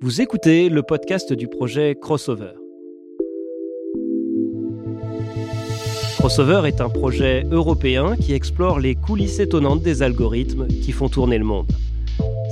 Vous 0.00 0.20
écoutez 0.20 0.68
le 0.68 0.84
podcast 0.84 1.32
du 1.32 1.48
projet 1.48 1.96
Crossover. 2.00 2.52
Crossover 6.20 6.68
est 6.68 6.80
un 6.80 6.88
projet 6.88 7.44
européen 7.50 8.14
qui 8.14 8.32
explore 8.32 8.78
les 8.78 8.94
coulisses 8.94 9.40
étonnantes 9.40 9.82
des 9.82 10.04
algorithmes 10.04 10.68
qui 10.68 10.92
font 10.92 11.08
tourner 11.08 11.36
le 11.36 11.44
monde. 11.44 11.66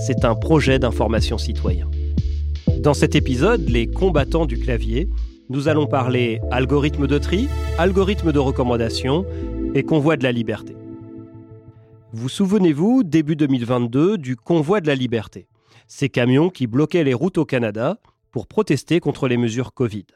C'est 0.05 0.25
un 0.25 0.35
projet 0.35 0.81
d'information 0.81 1.39
citoyen. 1.39 1.89
Dans 2.81 2.95
cet 2.95 3.15
épisode, 3.15 3.69
les 3.69 3.87
combattants 3.87 4.47
du 4.47 4.59
clavier, 4.59 5.09
nous 5.49 5.69
allons 5.69 5.87
parler 5.87 6.41
algorithme 6.51 7.07
de 7.07 7.19
tri, 7.19 7.49
algorithme 7.79 8.33
de 8.33 8.41
recommandation 8.41 9.25
et 9.77 9.85
convoi 9.85 10.17
de 10.17 10.25
la 10.25 10.33
liberté. 10.33 10.75
Vous 12.13 12.29
souvenez-vous, 12.29 13.05
début 13.05 13.37
2022, 13.37 14.19
du 14.19 14.35
convoi 14.35 14.81
de 14.81 14.89
la 14.89 14.97
liberté 14.97 15.47
ces 15.87 16.09
camions 16.09 16.51
qui 16.51 16.67
bloquaient 16.67 17.05
les 17.05 17.15
routes 17.15 17.39
au 17.39 17.45
Canada 17.45 17.99
pour 18.31 18.47
protester 18.47 19.01
contre 19.01 19.29
les 19.29 19.37
mesures 19.37 19.73
Covid. 19.73 20.07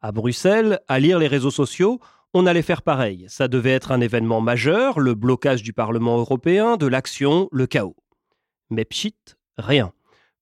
À 0.00 0.12
Bruxelles, 0.12 0.80
à 0.88 0.98
lire 0.98 1.18
les 1.18 1.26
réseaux 1.26 1.50
sociaux, 1.50 2.00
on 2.34 2.46
allait 2.46 2.62
faire 2.62 2.82
pareil. 2.82 3.24
Ça 3.28 3.48
devait 3.48 3.70
être 3.70 3.92
un 3.92 4.00
événement 4.00 4.40
majeur, 4.40 5.00
le 5.00 5.14
blocage 5.14 5.62
du 5.62 5.72
Parlement 5.72 6.18
européen, 6.18 6.76
de 6.76 6.86
l'action, 6.86 7.48
le 7.50 7.66
chaos. 7.66 7.96
Mais 8.68 8.84
pchit, 8.84 9.16
rien. 9.56 9.92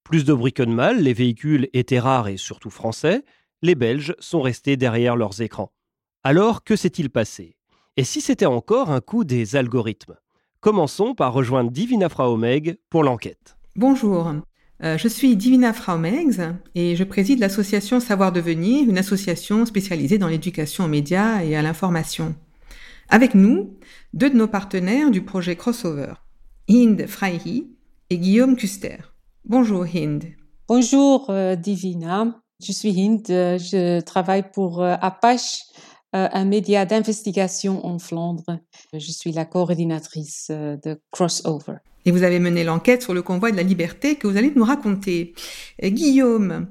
Plus 0.03 0.25
de 0.25 0.35
bruit 0.35 0.53
que 0.53 0.63
de 0.63 0.73
mal, 0.73 1.03
les 1.03 1.13
véhicules 1.13 1.69
étaient 1.73 2.01
rares 2.01 2.29
et 2.29 2.37
surtout 2.37 2.71
français, 2.71 3.25
les 3.63 3.75
Belges 3.75 4.15
sont 4.19 4.43
restés 4.43 4.77
derrière 4.77 5.17
leurs 5.17 5.41
écrans. 5.41 5.73
Alors, 6.25 6.65
que 6.65 6.77
s'est-il 6.77 7.11
passé? 7.11 7.57
Et 7.97 8.05
si 8.05 8.21
c'était 8.21 8.45
encore 8.45 8.91
un 8.91 9.01
coup 9.01 9.25
des 9.25 9.57
algorithmes? 9.57 10.17
Commençons 10.61 11.15
par 11.15 11.33
rejoindre 11.33 11.71
Divina 11.71 12.09
Fraumeg 12.09 12.79
pour 12.91 13.05
l'enquête. 13.05 13.57
Bonjour, 13.77 14.33
je 14.85 15.09
suis 15.09 15.35
Divina 15.35 15.73
Fraumegs 15.73 16.53
et 16.75 16.95
je 16.95 17.05
préside 17.05 17.39
l'association 17.39 18.01
Savoir 18.01 18.33
Devenir, 18.33 18.89
une 18.89 18.99
association 18.99 19.65
spécialisée 19.65 20.19
dans 20.19 20.29
l'éducation 20.29 20.85
aux 20.85 20.89
médias 20.89 21.43
et 21.43 21.57
à 21.57 21.63
l'information. 21.63 22.35
Avec 23.09 23.35
nous, 23.35 23.79
deux 24.13 24.31
de 24.31 24.37
nos 24.37 24.47
partenaires 24.47 25.11
du 25.11 25.23
projet 25.23 25.57
Crossover, 25.57 26.15
Hind 26.69 27.07
Freihi 27.07 27.69
et 28.11 28.19
Guillaume 28.19 28.57
Custer. 28.57 28.99
Bonjour 29.45 29.85
Hind. 29.85 30.25
Bonjour 30.69 31.27
euh, 31.31 31.57
Divina, 31.57 32.41
je 32.63 32.73
suis 32.73 32.91
Hind, 32.91 33.27
je 33.27 34.01
travaille 34.01 34.45
pour 34.53 34.83
euh, 34.83 34.95
Apache, 35.01 35.61
un 36.15 36.45
média 36.45 36.87
d'investigation 36.87 37.85
en 37.85 37.99
Flandre. 37.99 38.61
Je 38.93 39.11
suis 39.11 39.33
la 39.33 39.45
coordinatrice 39.45 40.51
de 40.51 41.01
Crossover. 41.11 41.79
Et 42.07 42.11
vous 42.11 42.23
avez 42.23 42.39
mené 42.39 42.65
l'enquête 42.65 43.03
sur 43.03 43.15
le 43.15 43.23
convoi 43.23 43.51
de 43.51 43.57
la 43.57 43.63
liberté 43.63 44.17
que 44.17 44.27
vous 44.27 44.37
allez 44.37 44.53
nous 44.55 44.65
raconter. 44.65 45.35
Euh, 45.83 45.89
Guillaume, 45.89 46.69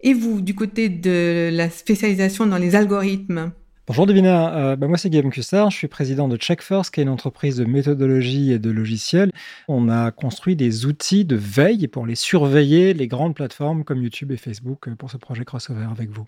et 0.00 0.14
vous, 0.14 0.40
du 0.40 0.54
côté 0.54 0.88
de 0.88 1.50
la 1.52 1.70
spécialisation 1.70 2.46
dans 2.46 2.58
les 2.58 2.76
algorithmes? 2.76 3.52
Bonjour 3.88 4.04
Divina, 4.04 4.52
euh, 4.56 4.74
bah, 4.74 4.88
moi 4.88 4.98
c'est 4.98 5.10
Guillaume 5.10 5.30
Cussard, 5.30 5.70
je 5.70 5.76
suis 5.76 5.86
président 5.86 6.26
de 6.26 6.36
CheckFirst, 6.40 6.92
qui 6.92 6.98
est 6.98 7.04
une 7.04 7.08
entreprise 7.08 7.54
de 7.54 7.64
méthodologie 7.64 8.50
et 8.50 8.58
de 8.58 8.68
logiciels. 8.68 9.30
On 9.68 9.88
a 9.88 10.10
construit 10.10 10.56
des 10.56 10.86
outils 10.86 11.24
de 11.24 11.36
veille 11.36 11.86
pour 11.86 12.04
les 12.04 12.16
surveiller, 12.16 12.94
les 12.94 13.06
grandes 13.06 13.36
plateformes 13.36 13.84
comme 13.84 14.02
YouTube 14.02 14.32
et 14.32 14.36
Facebook 14.36 14.88
euh, 14.88 14.96
pour 14.96 15.12
ce 15.12 15.18
projet 15.18 15.44
crossover 15.44 15.86
avec 15.88 16.10
vous. 16.10 16.26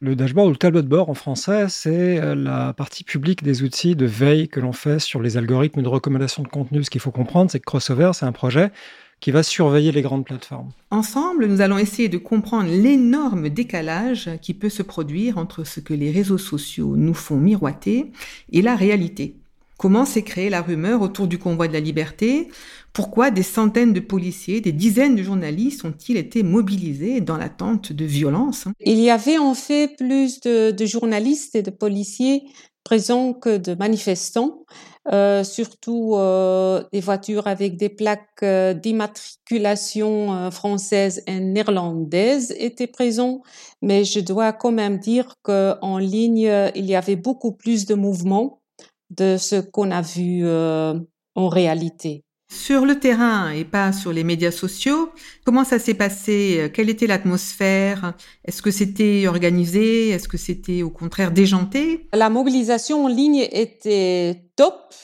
Le 0.00 0.16
dashboard 0.16 0.48
ou 0.48 0.50
le 0.50 0.56
tableau 0.56 0.82
de 0.82 0.88
bord 0.88 1.08
en 1.08 1.14
français, 1.14 1.66
c'est 1.68 2.20
euh, 2.20 2.34
la 2.34 2.72
partie 2.72 3.04
publique 3.04 3.44
des 3.44 3.62
outils 3.62 3.94
de 3.94 4.06
veille 4.06 4.48
que 4.48 4.58
l'on 4.58 4.72
fait 4.72 4.98
sur 4.98 5.22
les 5.22 5.36
algorithmes 5.36 5.82
de 5.82 5.88
recommandation 5.88 6.42
de 6.42 6.48
contenu. 6.48 6.82
Ce 6.82 6.90
qu'il 6.90 7.00
faut 7.00 7.12
comprendre, 7.12 7.48
c'est 7.48 7.60
que 7.60 7.64
Crossover, 7.64 8.10
c'est 8.12 8.26
un 8.26 8.32
projet 8.32 8.72
qui 9.20 9.30
va 9.30 9.42
surveiller 9.42 9.92
les 9.92 10.02
grandes 10.02 10.24
plateformes. 10.24 10.70
Ensemble, 10.90 11.46
nous 11.46 11.60
allons 11.60 11.78
essayer 11.78 12.08
de 12.08 12.18
comprendre 12.18 12.70
l'énorme 12.70 13.48
décalage 13.48 14.30
qui 14.42 14.54
peut 14.54 14.68
se 14.68 14.82
produire 14.82 15.38
entre 15.38 15.64
ce 15.64 15.80
que 15.80 15.94
les 15.94 16.10
réseaux 16.10 16.38
sociaux 16.38 16.96
nous 16.96 17.14
font 17.14 17.36
miroiter 17.36 18.12
et 18.52 18.62
la 18.62 18.76
réalité. 18.76 19.36
Comment 19.76 20.04
s'est 20.04 20.22
créée 20.22 20.50
la 20.50 20.60
rumeur 20.60 21.02
autour 21.02 21.28
du 21.28 21.38
convoi 21.38 21.68
de 21.68 21.72
la 21.72 21.78
liberté? 21.78 22.48
Pourquoi 22.92 23.30
des 23.30 23.44
centaines 23.44 23.92
de 23.92 24.00
policiers, 24.00 24.60
des 24.60 24.72
dizaines 24.72 25.14
de 25.14 25.22
journalistes 25.22 25.84
ont-ils 25.84 26.16
été 26.16 26.42
mobilisés 26.42 27.20
dans 27.20 27.36
l'attente 27.36 27.92
de 27.92 28.04
violence 28.04 28.64
Il 28.80 28.98
y 28.98 29.08
avait 29.08 29.38
en 29.38 29.54
fait 29.54 29.96
plus 29.96 30.40
de, 30.40 30.72
de 30.72 30.86
journalistes 30.86 31.54
et 31.54 31.62
de 31.62 31.70
policiers 31.70 32.42
présents 32.82 33.34
que 33.34 33.56
de 33.56 33.74
manifestants. 33.74 34.64
Euh, 35.12 35.42
surtout 35.42 36.16
euh, 36.16 36.84
des 36.92 37.00
voitures 37.00 37.46
avec 37.46 37.78
des 37.78 37.88
plaques 37.88 38.42
euh, 38.42 38.74
d'immatriculation 38.74 40.34
euh, 40.34 40.50
françaises 40.50 41.22
et 41.26 41.40
néerlandaises 41.40 42.54
étaient 42.58 42.86
présents, 42.86 43.40
mais 43.80 44.04
je 44.04 44.20
dois 44.20 44.52
quand 44.52 44.72
même 44.72 44.98
dire 44.98 45.36
qu'en 45.42 45.96
ligne, 45.96 46.50
il 46.74 46.84
y 46.84 46.94
avait 46.94 47.16
beaucoup 47.16 47.52
plus 47.52 47.86
de 47.86 47.94
mouvements 47.94 48.60
de 49.08 49.38
ce 49.38 49.56
qu'on 49.56 49.90
a 49.92 50.02
vu 50.02 50.46
en 50.46 51.48
réalité. 51.48 52.24
Sur 52.50 52.86
le 52.86 52.98
terrain 52.98 53.50
et 53.50 53.64
pas 53.64 53.92
sur 53.92 54.12
les 54.12 54.24
médias 54.24 54.50
sociaux, 54.50 55.10
comment 55.44 55.64
ça 55.64 55.78
s'est 55.78 55.94
passé? 55.94 56.70
Quelle 56.72 56.88
était 56.88 57.06
l'atmosphère? 57.06 58.14
Est-ce 58.44 58.62
que 58.62 58.70
c'était 58.70 59.26
organisé? 59.26 60.08
Est-ce 60.08 60.28
que 60.28 60.38
c'était 60.38 60.82
au 60.82 60.90
contraire 60.90 61.30
déjanté? 61.30 62.08
La 62.14 62.30
mobilisation 62.30 63.04
en 63.04 63.08
ligne 63.08 63.46
était 63.52 64.50
top, 64.56 64.94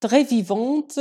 très 0.00 0.22
vivante, 0.22 0.98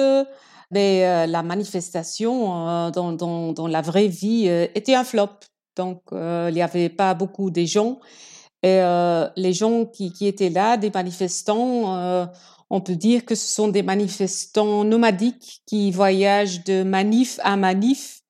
mais 0.72 1.06
euh, 1.06 1.26
la 1.26 1.44
manifestation 1.44 2.68
euh, 2.68 2.92
dans, 2.92 3.68
la 3.68 3.82
vraie 3.82 4.08
vie 4.08 4.46
euh, 4.48 4.68
était 4.76 4.96
un 4.96 5.04
flop. 5.04 5.30
Donc, 5.76 6.02
il 6.12 6.54
n'y 6.54 6.62
avait 6.62 6.90
pas 6.90 7.14
beaucoup 7.14 7.52
de 7.52 7.66
gens. 7.66 8.00
Et 8.64 8.80
les 9.36 9.54
gens 9.54 9.86
qui, 9.86 10.14
étaient 10.22 10.50
là, 10.50 10.78
des 10.78 10.90
manifestants, 10.90 12.28
on 12.70 12.82
peut 12.82 12.96
dire 12.96 13.26
que 13.26 13.36
ce 13.36 13.48
sont 13.48 13.68
des 13.68 13.84
manifestants 13.84 14.84
nomadiques 14.84 15.62
qui 15.66 15.92
voyagent 15.92 16.64
de 16.64 16.84
manif 16.84 17.40
à 17.44 17.58
manif 17.58 18.22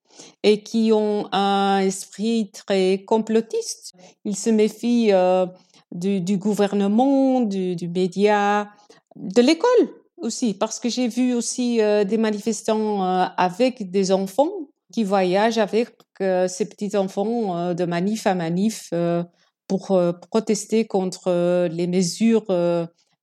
et 0.43 0.61
qui 0.61 0.91
ont 0.93 1.27
un 1.31 1.79
esprit 1.79 2.51
très 2.51 3.03
complotiste. 3.05 3.93
Ils 4.25 4.35
se 4.35 4.49
méfient 4.49 5.11
euh, 5.11 5.45
du, 5.91 6.37
gouvernement, 6.37 7.41
du, 7.41 7.75
du 7.75 7.87
média, 7.87 8.69
de 9.15 9.41
l'école 9.41 9.89
aussi, 10.17 10.53
parce 10.53 10.79
que 10.79 10.89
j'ai 10.89 11.07
vu 11.07 11.33
aussi 11.33 11.81
euh, 11.81 12.03
des 12.03 12.17
manifestants 12.17 13.03
euh, 13.03 13.25
avec 13.37 13.89
des 13.89 14.11
enfants 14.11 14.51
qui 14.93 15.03
voyagent 15.03 15.57
avec 15.57 15.89
ces 16.17 16.69
petits-enfants 16.69 17.73
de 17.73 17.83
manif 17.83 18.25
à 18.25 18.35
manif 18.35 18.93
pour 19.67 20.01
protester 20.31 20.85
contre 20.85 21.67
les 21.67 21.87
mesures 21.87 22.45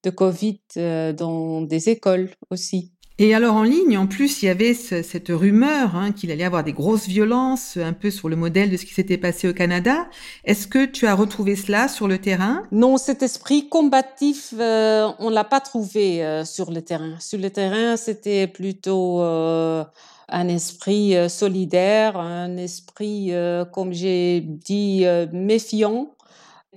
de 0.03 0.11
Covid 0.11 0.61
euh, 0.77 1.13
dans 1.13 1.63
des 1.63 1.89
écoles 1.89 2.31
aussi. 2.51 2.93
Et 3.19 3.35
alors 3.35 3.55
en 3.55 3.63
ligne, 3.63 3.99
en 3.99 4.07
plus, 4.07 4.43
il 4.43 4.47
y 4.47 4.49
avait 4.49 4.75
cette 4.75 5.29
rumeur 5.29 5.95
hein, 5.95 6.13
qu'il 6.13 6.31
allait 6.31 6.43
y 6.43 6.47
avoir 6.47 6.65
des 6.65 6.73
grosses 6.73 7.07
violences, 7.07 7.77
un 7.77 7.93
peu 7.93 8.11
sur 8.11 8.29
le 8.29 8.37
modèle 8.37 8.71
de 8.71 8.77
ce 8.77 8.87
qui 8.87 8.95
s'était 8.95 9.19
passé 9.19 9.49
au 9.49 9.53
Canada. 9.53 10.09
Est-ce 10.45 10.67
que 10.67 10.87
tu 10.87 11.07
as 11.07 11.15
retrouvé 11.15 11.55
cela 11.55 11.89
sur 11.89 12.09
le 12.09 12.19
terrain? 12.19 12.65
Non, 12.73 12.97
cet 12.97 13.23
esprit 13.23 13.69
combatif, 13.69 14.55
euh, 14.59 15.09
on 15.19 15.29
l'a 15.29 15.45
pas 15.45 15.61
trouvé 15.61 16.25
euh, 16.25 16.45
sur 16.45 16.73
le 16.73 16.83
terrain. 16.83 17.15
Sur 17.21 17.39
le 17.39 17.51
terrain, 17.51 17.97
c'était 17.97 18.47
plutôt 18.47 19.21
un 19.21 20.49
esprit 20.49 21.15
solidaire, 21.29 22.17
un 22.17 22.57
esprit, 22.57 23.31
comme 23.73 23.93
j'ai 23.93 24.41
dit, 24.41 25.05
méfiant, 25.33 26.17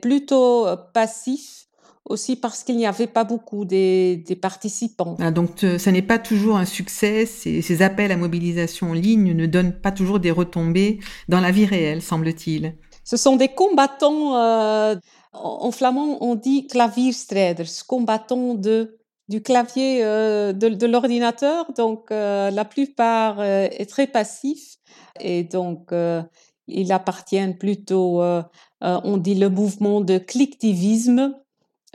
plutôt 0.01 0.67
passif 0.93 1.64
aussi 2.05 2.35
parce 2.35 2.63
qu'il 2.63 2.77
n'y 2.77 2.85
avait 2.85 3.07
pas 3.07 3.23
beaucoup 3.23 3.65
des, 3.65 4.17
des 4.17 4.35
participants. 4.35 5.17
Ah, 5.19 5.31
donc 5.31 5.49
ce 5.59 5.89
n'est 5.89 6.01
pas 6.01 6.19
toujours 6.19 6.57
un 6.57 6.65
succès, 6.65 7.25
ces, 7.25 7.61
ces, 7.61 7.81
appels 7.81 8.11
à 8.11 8.17
mobilisation 8.17 8.91
en 8.91 8.93
ligne 8.93 9.33
ne 9.33 9.45
donnent 9.45 9.73
pas 9.73 9.91
toujours 9.91 10.19
des 10.19 10.31
retombées 10.31 10.99
dans 11.29 11.41
la 11.41 11.51
vie 11.51 11.65
réelle, 11.65 12.01
semble-t-il. 12.01 12.75
Ce 13.03 13.17
sont 13.17 13.35
des 13.35 13.49
combattants, 13.49 14.35
euh, 14.35 14.95
en 15.33 15.71
flamand 15.71 16.17
on 16.21 16.35
dit 16.35 16.67
klavierstrijders, 16.67 17.85
combattants 17.87 18.53
de, 18.53 18.97
du 19.27 19.41
clavier 19.41 20.03
euh, 20.03 20.53
de, 20.53 20.69
de 20.69 20.87
l'ordinateur, 20.87 21.71
donc 21.73 22.11
euh, 22.11 22.51
la 22.51 22.65
plupart 22.65 23.39
euh, 23.39 23.67
est 23.71 23.89
très 23.89 24.07
passif 24.07 24.77
et 25.19 25.43
donc 25.43 25.91
euh, 25.91 26.21
ils 26.67 26.91
appartiennent 26.91 27.57
plutôt, 27.57 28.21
euh, 28.21 28.41
on 28.81 29.17
dit 29.17 29.35
le 29.35 29.49
mouvement 29.49 30.01
de 30.01 30.17
clicktivisme, 30.17 31.35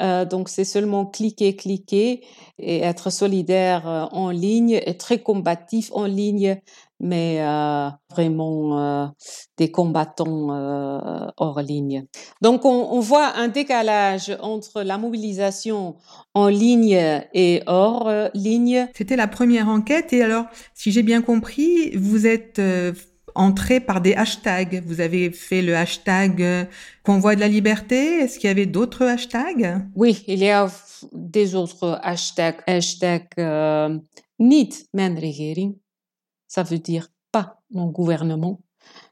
euh, 0.00 0.24
donc 0.24 0.48
c'est 0.48 0.64
seulement 0.64 1.06
cliquer, 1.06 1.56
cliquer 1.56 2.22
et 2.58 2.80
être 2.80 3.10
solidaire 3.10 3.88
euh, 3.88 4.04
en 4.12 4.30
ligne 4.30 4.80
et 4.84 4.96
très 4.96 5.18
combatif 5.18 5.90
en 5.92 6.04
ligne, 6.04 6.60
mais 7.00 7.38
euh, 7.40 7.88
vraiment 8.10 9.12
des 9.56 9.70
combattants 9.70 10.48
hors 11.36 11.60
ligne. 11.60 12.06
Donc 12.42 12.64
on, 12.64 12.88
on, 12.90 13.00
voit 13.00 13.36
un 13.36 13.48
décalage 13.48 14.36
entre 14.40 14.82
la 14.82 14.98
mobilisation 14.98 15.96
en 16.34 16.48
ligne 16.48 17.22
et 17.32 17.62
hors 17.66 18.10
ligne. 18.34 18.88
C'était 18.94 19.16
la 19.16 19.28
première 19.28 19.68
enquête 19.68 20.12
et 20.12 20.22
alors, 20.22 20.44
si 20.74 20.92
j'ai 20.92 21.02
bien 21.02 21.22
compris, 21.22 21.96
vous 21.96 22.26
êtes 22.26 22.60
entrer 23.34 23.80
par 23.80 24.00
des 24.00 24.14
hashtags. 24.14 24.82
Vous 24.86 25.00
avez 25.00 25.30
fait 25.30 25.62
le 25.62 25.76
hashtag 25.76 26.42
euh, 26.42 26.64
Convoi 27.02 27.34
de 27.34 27.40
la 27.40 27.48
liberté. 27.48 28.20
Est-ce 28.20 28.38
qu'il 28.38 28.48
y 28.48 28.50
avait 28.50 28.66
d'autres 28.66 29.04
hashtags? 29.04 29.86
Oui, 29.94 30.24
il 30.26 30.38
y 30.40 30.50
a 30.50 30.68
des 31.12 31.54
autres 31.54 31.98
hashtags. 32.02 32.62
Hashtag 32.66 33.26
euh, 33.38 33.98
niet 34.38 34.88
regering. 34.94 35.76
Ça 36.48 36.62
veut 36.62 36.78
dire 36.78 37.08
pas 37.32 37.60
mon 37.70 37.86
gouvernement. 37.86 38.60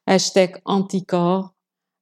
Hashtag 0.07 0.61
anticorps. 0.65 1.55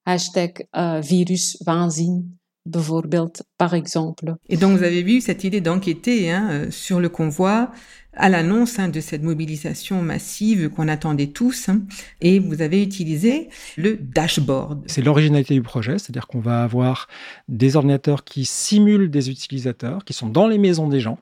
Hashtag 0.05 0.67
euh, 0.75 1.01
virus 1.01 1.57
waanzin 1.65 2.23
bijvoorbeeld, 2.67 3.43
par 3.57 3.73
exemple. 3.73 4.35
Et 4.49 4.57
donc, 4.57 4.77
vous 4.77 4.83
avez 4.83 5.03
vu 5.03 5.21
cette 5.21 5.43
idée 5.43 5.61
d'enquêter 5.61 6.31
hein, 6.31 6.49
euh, 6.51 6.71
sur 6.71 6.99
le 6.99 7.09
convoi 7.09 7.71
à 8.13 8.29
l'annonce 8.29 8.79
hein, 8.79 8.89
de 8.89 8.99
cette 8.99 9.23
mobilisation 9.23 10.01
massive 10.01 10.69
qu'on 10.69 10.87
attendait 10.87 11.27
tous, 11.27 11.69
hein, 11.69 11.81
et 12.21 12.39
vous 12.39 12.61
avez 12.61 12.81
utilisé 12.81 13.49
le 13.77 13.95
dashboard. 13.95 14.83
C'est 14.87 15.03
l'originalité 15.03 15.53
du 15.53 15.61
projet, 15.61 15.99
c'est-à-dire 15.99 16.27
qu'on 16.27 16.39
va 16.39 16.63
avoir 16.63 17.07
des 17.47 17.75
ordinateurs 17.75 18.23
qui 18.23 18.45
simulent 18.45 19.09
des 19.09 19.29
utilisateurs, 19.29 20.03
qui 20.03 20.13
sont 20.13 20.29
dans 20.29 20.47
les 20.47 20.57
maisons 20.57 20.87
des 20.87 20.99
gens, 20.99 21.19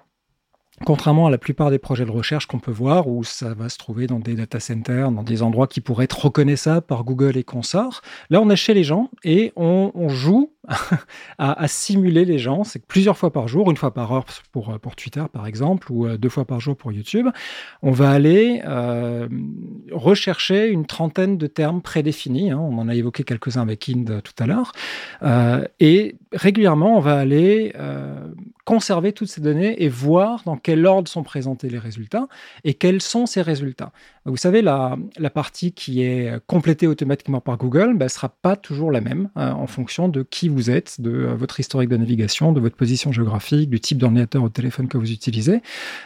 Contrairement 0.84 1.28
à 1.28 1.30
la 1.30 1.38
plupart 1.38 1.72
des 1.72 1.80
projets 1.80 2.04
de 2.04 2.12
recherche 2.12 2.48
qu'on 2.48 2.60
peut 2.60 2.72
voir, 2.72 3.08
où 3.08 3.24
ça 3.24 3.54
va 3.54 3.70
se 3.70 3.78
trouver 3.78 4.08
dans 4.08 4.20
des 4.20 4.36
data 4.36 4.60
centers, 4.60 5.10
dans 5.10 5.24
des 5.24 5.42
endroits 5.42 5.68
qui 5.68 5.80
pourraient 5.80 6.04
être 6.04 6.26
reconnaissables 6.26 6.86
par 6.86 7.06
Google 7.06 7.38
et 7.38 7.46
consorts, 7.46 8.02
là 8.30 8.42
on 8.42 8.50
est 8.50 8.58
chez 8.58 8.74
les 8.74 8.84
gens 8.84 9.10
et 9.24 9.54
on, 9.56 10.10
joue 10.10 10.52
à, 11.38 11.68
simuler 11.68 12.26
les 12.26 12.38
gens. 12.38 12.64
C'est 12.64 12.86
plusieurs 12.86 13.18
fois 13.18 13.32
par 13.32 13.48
jour, 13.48 13.70
une 13.70 13.78
fois 13.78 13.94
par 13.94 14.12
heure 14.12 14.26
pour, 14.52 14.78
pour 14.80 14.96
Twitter 14.96 15.24
par 15.32 15.48
exemple, 15.48 15.92
ou 15.92 16.06
euh, 16.06 16.18
deux 16.18 16.30
fois 16.30 16.46
par 16.46 16.60
jour 16.60 16.76
pour 16.76 16.92
YouTube. 16.92 17.28
On 17.82 17.92
va 17.92 18.12
aller 18.12 18.62
euh, 18.66 19.28
rechercher 19.92 20.68
une 20.68 20.86
trentaine 20.86 21.38
de 21.38 21.48
termes 21.48 21.82
prédéfinis. 21.82 22.52
Hein. 22.52 22.60
on 22.60 22.78
en 22.78 22.88
a 22.88 22.96
évoqué 22.96 23.24
quelques-uns 23.24 23.62
avec 23.62 23.90
Ind 23.90 24.22
tout 24.24 24.44
à 24.44 24.48
l'heure. 24.48 24.72
Euh, 25.24 25.64
et 25.80 26.16
régulièrement, 26.32 26.98
on 26.98 27.00
va 27.00 27.18
aller 27.18 27.74
conserver 28.66 29.14
toutes 29.14 29.28
ces 29.28 29.42
données 29.42 29.84
et 29.84 29.90
voir 29.90 30.42
dans 30.46 30.58
quel 30.58 30.86
ordre 30.86 31.08
sont 31.08 31.22
présentés 31.22 31.70
les 31.70 31.78
résultats 31.78 32.28
et 32.64 32.74
quels 32.74 33.02
sont 33.02 33.28
ces 33.28 33.42
résultats. 33.42 33.92
Vous 34.26 34.38
savez, 34.38 34.64
la, 34.64 34.98
partie 35.34 35.72
qui 35.72 36.02
est 36.02 36.32
complétée 36.48 36.88
automatiquement 36.88 37.42
par 37.42 37.58
Google 37.58 37.90
ne 37.90 37.98
bah, 37.98 38.10
sera 38.10 38.30
pas 38.30 38.56
toujours 38.56 38.92
la 38.92 39.02
même 39.02 39.30
en 39.36 39.68
fonction 39.68 40.10
de 40.10 40.24
qui 40.24 40.50
vous 40.50 40.55
êtes, 40.70 41.02
de 41.02 41.12
euh, 41.12 41.36
votre 41.36 41.60
historique 41.60 41.90
de 41.90 41.98
navigation, 41.98 42.52
de 42.52 42.60
votre 42.60 42.76
position 42.76 43.12
géographique, 43.12 43.70
du 43.70 43.80
type 43.80 43.98
d'ordinateur 43.98 44.44
ou 44.44 44.48
de 44.48 44.54
téléphone 44.54 44.88
que 44.88 44.98
vous 44.98 45.12
utilisez. 45.12 45.62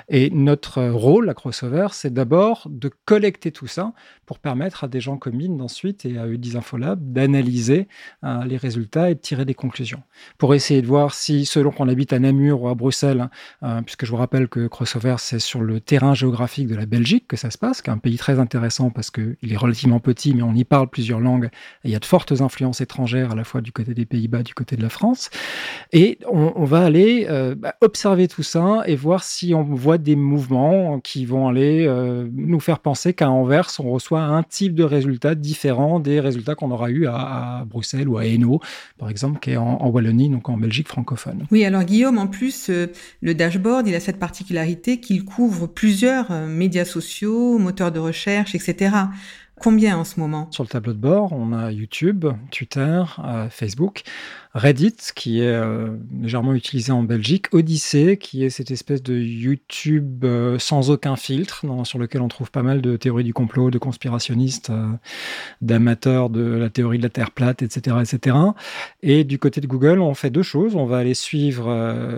Et 0.10 0.30
notre 0.30 0.84
rôle 0.90 1.30
à 1.30 1.34
Crossover, 1.34 1.88
c'est 1.92 2.14
d'abord 2.14 2.68
de 2.70 2.90
collecter 3.06 3.52
tout 3.52 3.68
ça 3.68 3.94
pour 4.26 4.40
permettre 4.40 4.84
à 4.84 4.88
des 4.88 5.02
gens 5.02 5.18
comme 5.18 5.42
IND 5.42 5.62
ensuite 5.62 6.06
et 6.06 6.18
à 6.18 6.28
Udis 6.28 6.56
Infolab 6.56 7.12
d'analyser 7.12 7.88
euh, 8.24 8.44
les 8.46 8.58
résultats 8.58 9.10
et 9.10 9.16
de 9.16 9.20
tirer 9.20 9.46
des 9.46 9.56
conclusions. 9.56 10.04
Pour 10.38 10.54
essayer 10.54 10.82
de 10.82 10.88
voir 10.88 11.14
si, 11.14 11.46
selon 11.46 11.72
qu'on 11.72 11.88
habite 11.88 12.14
à 12.14 12.20
Namur 12.20 12.62
ou 12.62 12.68
à 12.68 12.76
Bruxelles, 12.76 13.30
euh, 13.64 13.82
puisque 13.82 14.06
je 14.06 14.12
vous 14.12 14.18
rappelle 14.18 14.48
que 14.48 14.68
Crossover, 14.68 15.16
c'est 15.18 15.40
sur 15.40 15.62
le 15.62 15.80
terrain 15.80 16.14
géographique 16.14 16.68
de 16.68 16.76
la 16.76 16.86
Belgique 16.86 17.28
que 17.28 17.38
ça 17.38 17.50
se 17.50 17.58
passe, 17.58 17.82
qui 17.82 17.90
est 17.90 17.94
un 17.94 17.98
pays 17.98 18.18
très 18.18 18.40
intéressant 18.40 18.90
parce 18.90 19.10
qu'il 19.10 19.36
est 19.42 19.58
relativement 19.58 20.00
petit, 20.00 20.34
mais 20.34 20.44
on 20.44 20.54
y 20.54 20.64
parle 20.64 20.90
plusieurs 20.90 21.20
langues. 21.20 21.50
il 21.84 21.92
y 21.92 21.96
a 21.96 22.00
de 22.00 22.06
fortes 22.06 22.42
influences 22.42 22.82
étrangères 22.82 23.32
à 23.32 23.36
la 23.36 23.44
fois 23.44 23.62
du 23.62 23.72
côté 23.72 23.94
des 23.94 24.06
Pays-Bas, 24.06 24.39
du 24.44 24.54
côté 24.54 24.76
de 24.76 24.82
la 24.82 24.90
France. 24.90 25.30
Et 25.92 26.20
on, 26.32 26.66
va 26.66 26.82
aller 26.82 27.26
euh, 27.30 27.56
bah, 27.56 27.76
observer 27.82 28.28
tout 28.28 28.44
ça 28.44 28.84
et 28.86 28.96
voir 28.96 29.24
si 29.24 29.54
on 29.54 29.64
voit 29.64 29.98
des 29.98 30.16
mouvements 30.16 31.00
qui 31.00 31.26
vont 31.26 31.48
aller 31.48 31.86
euh, 31.88 32.28
nous 32.32 32.60
faire 32.60 32.80
penser 32.80 33.14
qu'à 33.14 33.30
Anvers, 33.30 33.70
on 33.80 33.92
reçoit 33.92 34.22
un 34.22 34.44
type 34.44 34.76
de 34.76 34.84
résultat 34.84 35.36
différent 35.36 36.00
des 36.00 36.20
résultats 36.20 36.56
qu'on 36.56 36.72
aura 36.72 36.90
eu 36.90 37.08
à, 37.08 37.66
Bruxelles 37.68 38.08
ou 38.08 38.18
à 38.18 38.26
Hainaut, 38.26 38.60
par 38.98 39.10
exemple, 39.10 39.40
qui 39.40 39.52
est 39.52 39.58
en, 39.58 39.88
Wallonie, 39.90 40.30
donc 40.30 40.50
en 40.50 40.58
Belgique 40.58 40.88
francophone. 40.88 41.46
Oui, 41.52 41.66
alors 41.66 41.84
Guillaume, 41.84 42.18
en 42.18 42.28
plus, 42.28 42.70
euh, 42.70 42.88
le 43.22 43.34
dashboard, 43.34 43.88
il 43.88 43.96
a 43.96 44.00
cette 44.00 44.20
particularité 44.20 45.00
qu'il 45.00 45.26
couvre 45.26 45.68
plusieurs 45.68 46.32
médias 46.32 46.86
sociaux, 46.86 47.58
moteurs 47.58 47.92
de 47.92 48.00
recherche, 48.00 48.56
etc. 48.56 48.92
Combien 49.60 49.98
en 49.98 50.06
ce 50.06 50.22
moment? 50.22 50.48
Sur 50.52 50.64
le 50.64 50.70
tableau 50.70 50.94
de 50.94 50.98
bord, 50.98 51.34
on 51.34 51.52
a 51.52 51.70
YouTube, 51.70 52.26
Twitter, 52.50 53.04
euh, 53.26 53.50
Facebook, 53.50 54.04
Reddit, 54.54 54.96
qui 55.16 55.42
est 55.42 55.48
euh, 55.48 55.98
légèrement 56.22 56.54
utilisé 56.54 56.94
en 56.94 57.04
Belgique, 57.04 57.48
Odyssey, 57.54 58.16
qui 58.16 58.46
est 58.46 58.50
cette 58.50 58.72
espèce 58.72 59.04
de 59.04 59.16
YouTube 59.20 60.24
euh, 60.24 60.58
sans 60.60 60.92
aucun 60.92 61.18
filtre, 61.18 61.66
sur 61.84 62.00
lequel 62.00 62.22
on 62.22 62.30
trouve 62.30 62.52
pas 62.52 62.64
mal 62.64 62.82
de 62.82 62.96
théories 62.96 63.26
du 63.26 63.34
complot, 63.34 63.70
de 63.70 63.78
conspirationnistes, 63.78 64.72
d'amateurs 65.62 66.30
de 66.30 66.42
la 66.42 66.70
théorie 66.70 66.98
de 66.98 67.04
la 67.04 67.10
Terre 67.10 67.32
plate, 67.32 67.62
etc., 67.62 67.98
etc. 68.02 68.38
Et 69.04 69.26
du 69.26 69.40
côté 69.40 69.60
de 69.60 69.68
Google, 69.68 70.00
on 70.00 70.14
fait 70.14 70.30
deux 70.30 70.42
choses. 70.42 70.78
On 70.78 70.86
va 70.86 71.00
aller 71.00 71.14
suivre 71.14 71.66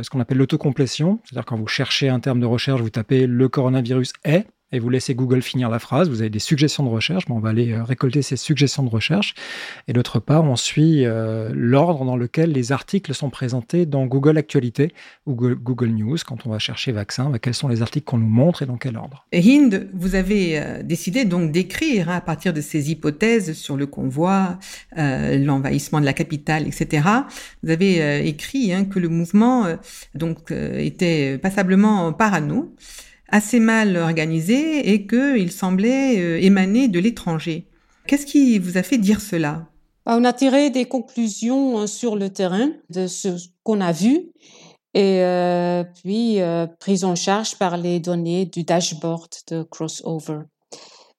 ce 0.04 0.10
qu'on 0.12 0.20
appelle 0.20 0.38
l'autocomplétion, 0.38 1.20
c'est-à-dire 1.24 1.46
quand 1.46 1.58
vous 1.58 1.68
cherchez 1.68 2.08
un 2.08 2.20
terme 2.20 2.40
de 2.40 2.46
recherche, 2.46 2.82
vous 2.82 2.92
tapez 2.92 3.26
le 3.26 3.50
coronavirus 3.50 4.14
est 4.26 4.46
et 4.72 4.80
vous 4.80 4.90
laissez 4.90 5.16
Google 5.16 5.42
finir 5.42 5.70
la 5.70 5.80
phrase. 5.80 6.10
Vous 6.10 6.22
avez 6.22 6.30
des 6.30 6.40
suggestions 6.40 6.84
de 6.84 6.90
recherche, 6.90 7.28
mais 7.28 7.36
on 7.36 7.40
va 7.40 7.50
aller 7.50 7.74
euh, 7.74 7.84
récolter 7.84 8.22
ces 8.22 8.38
suggestions 8.38 8.84
de 8.84 8.90
recherche. 8.90 9.36
Et 9.88 9.94
d'autre 9.94 10.20
part, 10.20 10.44
on 10.44 10.56
suit 10.56 11.06
euh, 11.06 11.52
l'ordre 11.54 12.06
dans 12.06 12.16
lequel 12.16 12.52
les 12.52 12.72
articles 12.72 13.14
sont 13.14 13.30
présentés 13.30 13.86
dans 13.86 14.06
Google 14.06 14.38
Actualité 14.38 14.94
ou 15.26 15.34
Google 15.34 15.90
News. 15.90 16.18
Quand 16.26 16.46
on 16.46 16.50
va 16.50 16.60
chercher 16.60 16.92
vaccin, 16.92 17.30
bah, 17.30 17.40
quels 17.40 17.54
sont 17.54 17.68
les 17.68 17.82
articles 17.82 18.06
qu'on 18.06 18.18
nous 18.18 18.28
montre 18.28 18.64
et 18.64 18.66
dans 18.66 18.78
quel 18.78 18.98
ordre? 18.98 19.26
Hind, 19.34 19.90
vous 19.94 20.16
avez 20.16 20.60
euh, 20.60 20.84
décidé 20.84 21.26
donc 21.26 21.52
d'écrire 21.52 22.10
hein, 22.10 22.16
à 22.16 22.22
partir 22.22 22.54
de 22.54 22.62
ces 22.62 22.92
hypothèses 22.92 23.54
sur 23.54 23.76
le 23.78 23.86
convoi, 23.86 24.58
l'envahissement 24.96 26.00
de 26.00 26.06
la 26.06 26.14
capitale, 26.14 26.68
etc. 26.68 27.08
Vous 27.64 27.70
avez 27.70 28.28
écrit 28.28 28.74
hein, 28.74 28.86
que 28.86 29.00
le 29.00 29.10
mouvement 29.10 29.66
donc 30.16 30.52
était 30.52 31.38
passablement 31.38 32.14
parano 32.14 32.74
assez 33.32 33.60
mal 33.60 33.98
organisé 33.98 34.92
et 34.92 35.08
qu'il 35.08 35.52
semblait 35.52 36.20
euh, 36.20 36.42
émaner 36.42 36.88
de 36.88 37.00
l'étranger. 37.00 37.68
Qu'est-ce 38.06 38.26
qui 38.26 38.60
vous 38.60 38.78
a 38.78 38.84
fait 38.84 38.98
dire 38.98 39.22
cela? 39.22 39.68
Bah, 40.06 40.16
On 40.18 40.24
a 40.24 40.34
tiré 40.34 40.70
des 40.70 40.86
conclusions 40.86 41.80
euh, 41.80 41.88
sur 41.88 42.16
le 42.16 42.30
terrain 42.30 42.70
de 42.90 43.08
ce 43.08 43.30
qu'on 43.64 43.82
a 43.82 43.92
vu 43.92 44.32
et 44.94 45.24
euh, 45.24 45.86
puis 46.04 46.40
prise 46.80 47.06
en 47.06 47.16
charge 47.16 47.58
par 47.58 47.78
les 47.78 48.02
données 48.02 48.46
du 48.46 48.64
dashboard 48.64 49.30
de 49.50 49.64
Crossover. 49.64 50.40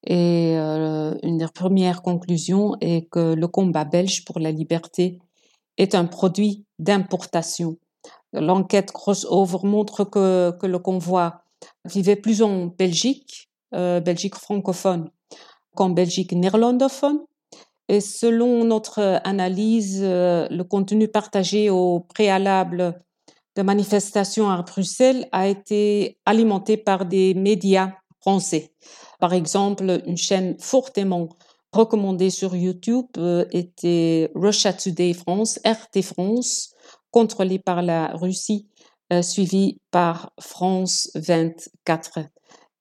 Et 0.06 0.56
une 0.56 1.38
des 1.38 1.46
premières 1.54 2.02
conclusions 2.02 2.76
est 2.82 3.08
que 3.08 3.32
le 3.32 3.48
combat 3.48 3.86
belge 3.86 4.26
pour 4.26 4.40
la 4.40 4.50
liberté 4.50 5.20
est 5.78 5.94
un 5.94 6.04
produit 6.04 6.66
d'importation. 6.78 7.78
L'enquête 8.34 8.92
Crossover 8.92 9.58
montre 9.62 10.04
que, 10.04 10.50
que 10.60 10.66
le 10.66 10.78
convoi 10.78 11.41
vivait 11.84 12.16
plus 12.16 12.42
en 12.42 12.66
Belgique, 12.66 13.50
euh, 13.74 14.00
Belgique 14.00 14.36
francophone, 14.36 15.10
qu'en 15.74 15.90
Belgique 15.90 16.32
néerlandophone. 16.32 17.20
Et 17.88 18.00
selon 18.00 18.64
notre 18.64 19.20
analyse, 19.24 20.00
euh, 20.02 20.46
le 20.50 20.64
contenu 20.64 21.08
partagé 21.08 21.70
au 21.70 22.00
préalable 22.00 23.02
de 23.56 23.62
manifestations 23.62 24.50
à 24.50 24.62
Bruxelles 24.62 25.28
a 25.32 25.48
été 25.48 26.18
alimenté 26.24 26.76
par 26.76 27.04
des 27.04 27.34
médias 27.34 27.92
français. 28.20 28.72
Par 29.18 29.34
exemple, 29.34 30.02
une 30.06 30.16
chaîne 30.16 30.56
fortement 30.58 31.28
recommandée 31.72 32.30
sur 32.30 32.54
YouTube 32.54 33.06
euh, 33.18 33.44
était 33.50 34.30
Russia 34.34 34.72
Today 34.72 35.14
France, 35.14 35.58
RT 35.64 36.02
France, 36.02 36.74
contrôlée 37.10 37.58
par 37.58 37.82
la 37.82 38.08
Russie 38.14 38.68
suivi 39.20 39.78
par 39.90 40.32
France 40.40 41.10
24. 41.14 42.20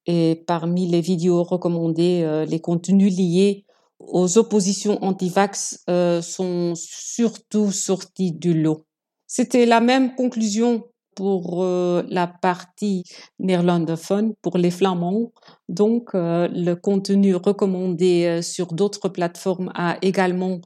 Et 0.06 0.42
parmi 0.46 0.88
les 0.88 1.00
vidéos 1.00 1.42
recommandées, 1.42 2.22
euh, 2.24 2.44
les 2.44 2.60
contenus 2.60 3.14
liés 3.14 3.64
aux 3.98 4.38
oppositions 4.38 4.98
anti-vax 5.04 5.84
euh, 5.90 6.22
sont 6.22 6.72
surtout 6.74 7.70
sortis 7.70 8.32
du 8.32 8.54
lot. 8.54 8.86
C'était 9.26 9.66
la 9.66 9.80
même 9.80 10.14
conclusion 10.14 10.84
pour 11.14 11.62
la 11.62 12.26
partie 12.26 13.04
néerlandophone, 13.38 14.32
pour 14.40 14.56
les 14.56 14.70
flamands. 14.70 15.30
Donc, 15.68 16.12
le 16.14 16.72
contenu 16.72 17.34
recommandé 17.34 18.40
sur 18.40 18.68
d'autres 18.68 19.10
plateformes 19.10 19.70
a 19.74 19.98
également 20.00 20.62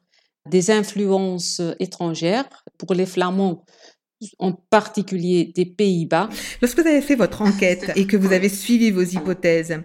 des 0.49 0.71
influences 0.71 1.61
étrangères. 1.81 2.49
Pour 2.79 2.95
les 2.95 3.07
flamands, 3.07 3.65
en 4.39 4.53
particulier 4.53 5.53
des 5.55 5.67
Pays-Bas. 5.67 6.29
Lorsque 6.63 6.81
vous 6.81 6.87
avez 6.87 7.03
fait 7.03 7.15
votre 7.15 7.43
enquête 7.43 7.93
et 7.97 8.07
que 8.07 8.17
vous 8.17 8.33
avez 8.33 8.49
suivi 8.49 8.91
vos 8.91 9.03
hypothèses, 9.03 9.83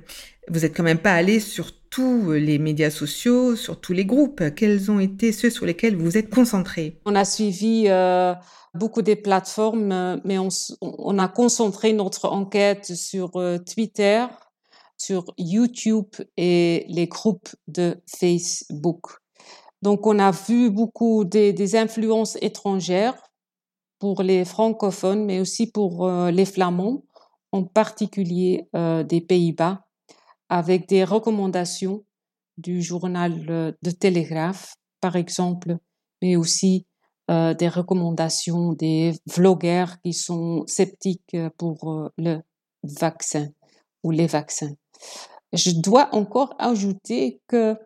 vous 0.47 0.59
n'êtes 0.61 0.75
quand 0.75 0.83
même 0.83 0.99
pas 0.99 1.13
allé 1.13 1.39
sur 1.39 1.71
tous 1.89 2.31
les 2.31 2.57
médias 2.57 2.89
sociaux, 2.89 3.55
sur 3.55 3.79
tous 3.79 3.93
les 3.93 4.05
groupes. 4.05 4.43
Quels 4.55 4.89
ont 4.89 4.99
été 4.99 5.31
ceux 5.31 5.49
sur 5.49 5.65
lesquels 5.65 5.95
vous 5.95 6.05
vous 6.05 6.17
êtes 6.17 6.33
concentré 6.33 6.99
On 7.05 7.15
a 7.15 7.25
suivi 7.25 7.85
euh, 7.87 8.33
beaucoup 8.73 9.01
des 9.01 9.17
plateformes, 9.17 10.21
mais 10.23 10.37
on, 10.39 11.19
a 11.19 11.27
concentré 11.27 11.93
notre 11.93 12.29
enquête 12.29 12.95
sur 12.95 13.35
euh, 13.35 13.57
Twitter, 13.57 14.25
sur 14.97 15.25
YouTube 15.37 16.07
et 16.37 16.85
les 16.87 17.07
groupes 17.07 17.49
de 17.67 17.97
Facebook. 18.07 19.07
Donc, 19.81 20.05
on 20.05 20.19
a 20.19 20.31
vu 20.31 20.69
beaucoup 20.69 21.25
des, 21.25 21.75
influences 21.75 22.37
étrangères 22.41 23.15
pour 24.01 24.23
les 24.23 24.45
francophones, 24.45 25.25
mais 25.25 25.39
aussi 25.39 25.71
pour 25.71 26.07
euh, 26.07 26.31
les 26.31 26.45
flamands, 26.45 27.03
en 27.51 27.63
particulier 27.63 28.67
euh, 28.75 29.03
des 29.03 29.21
Pays-Bas, 29.21 29.85
avec 30.49 30.89
des 30.89 31.03
recommandations 31.03 32.03
du 32.57 32.81
journal 32.81 33.45
euh, 33.47 33.71
de 33.83 33.91
Télégraphe, 33.91 34.73
par 35.01 35.15
exemple, 35.15 35.77
mais 36.21 36.35
aussi 36.35 36.87
des 37.29 37.69
recommandations 37.69 38.73
des 38.73 39.13
vlogueurs 39.25 40.01
qui 40.03 40.11
sont 40.11 40.65
sceptiques 40.67 41.37
pour 41.57 42.09
le 42.17 42.41
vaccin 42.83 43.47
ou 44.03 44.11
les 44.11 44.27
vaccins. 44.27 44.73
Je 45.53 45.71
dois 45.71 46.13
encore 46.13 46.53
ajouter 46.59 47.39
que 47.47 47.77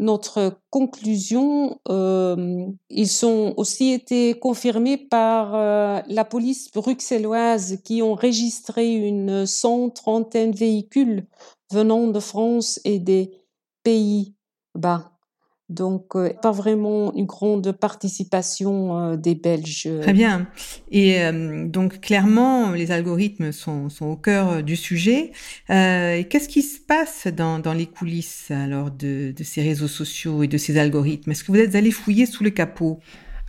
notre 0.00 0.58
conclusion, 0.70 1.78
euh, 1.88 2.66
ils 2.88 3.26
ont 3.26 3.54
aussi 3.56 3.92
été 3.92 4.34
confirmés 4.34 4.96
par 4.96 5.54
euh, 5.54 6.00
la 6.08 6.24
police 6.24 6.70
bruxelloise 6.72 7.78
qui 7.84 8.02
ont 8.02 8.12
enregistré 8.12 8.94
une 8.94 9.46
cent 9.46 9.90
trentaine 9.90 10.52
véhicules 10.52 11.26
venant 11.70 12.08
de 12.08 12.18
France 12.18 12.80
et 12.84 12.98
des 12.98 13.30
Pays-Bas. 13.84 15.09
Donc, 15.70 16.16
euh, 16.16 16.32
pas 16.42 16.50
vraiment 16.50 17.14
une 17.14 17.26
grande 17.26 17.70
participation 17.70 18.98
euh, 18.98 19.16
des 19.16 19.36
Belges. 19.36 19.88
Très 20.02 20.12
bien. 20.12 20.48
Et 20.90 21.22
euh, 21.22 21.68
donc, 21.68 22.00
clairement, 22.00 22.72
les 22.72 22.90
algorithmes 22.90 23.52
sont, 23.52 23.88
sont 23.88 24.06
au 24.06 24.16
cœur 24.16 24.64
du 24.64 24.74
sujet. 24.74 25.30
Qu'est-ce 25.68 26.48
qui 26.48 26.62
se 26.62 26.80
passe 26.80 27.28
dans, 27.28 27.60
dans 27.60 27.72
les 27.72 27.86
coulisses 27.86 28.50
alors 28.50 28.90
de, 28.90 29.32
de, 29.36 29.44
ces 29.44 29.62
réseaux 29.62 29.88
sociaux 29.88 30.42
et 30.42 30.48
de 30.48 30.58
ces 30.58 30.76
algorithmes? 30.76 31.30
Est-ce 31.30 31.44
que 31.44 31.52
vous 31.52 31.58
êtes 31.58 31.76
allé 31.76 31.92
fouiller 31.92 32.26
sous 32.26 32.42
le 32.42 32.50
capot? 32.50 32.98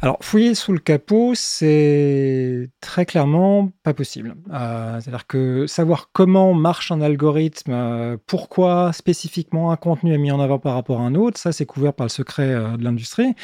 Alors, 0.03 0.17
fouiller 0.21 0.55
sous 0.55 0.73
le 0.73 0.79
capot, 0.79 1.33
c'est 1.35 2.71
très 2.81 3.05
clairement 3.05 3.71
pas 3.83 3.93
possible. 3.93 4.35
Euh, 4.51 4.99
c'est-à-dire 4.99 5.27
que 5.27 5.67
savoir 5.67 6.09
comment 6.11 6.55
marche 6.55 6.91
un 6.91 7.01
algorithme, 7.01 7.71
euh, 7.71 8.17
pourquoi 8.25 8.93
spécifiquement 8.93 9.71
un 9.71 9.75
contenu 9.75 10.11
est 10.11 10.17
mis 10.17 10.31
en 10.31 10.39
avant 10.39 10.57
par 10.57 10.73
rapport 10.73 11.01
à 11.01 11.03
un 11.03 11.13
autre, 11.13 11.37
ça 11.39 11.51
c'est 11.51 11.67
couvert 11.67 11.93
par 11.93 12.05
le 12.05 12.09
secret 12.09 12.47
euh, 12.47 12.77
de 12.77 12.83
l'industrie. 12.83 13.35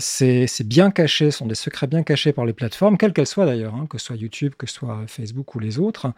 c'est 0.00 0.68
bien 0.68 0.90
caché, 0.90 1.30
ce 1.30 1.38
sont 1.38 1.46
des 1.46 1.54
secrets 1.54 1.86
bien 1.86 2.02
cachés 2.02 2.34
par 2.34 2.44
les 2.44 2.52
plateformes, 2.52 2.98
quelles 2.98 3.14
qu'elles 3.14 3.26
soient 3.26 3.46
d'ailleurs, 3.46 3.74
hein, 3.74 3.86
que 3.88 3.96
ce 3.96 4.04
soit 4.04 4.16
YouTube, 4.16 4.52
que 4.58 4.66
ce 4.66 4.74
soit 4.74 5.04
Facebook 5.06 5.54
ou 5.54 5.60
les 5.60 5.78
autres. 5.78 6.12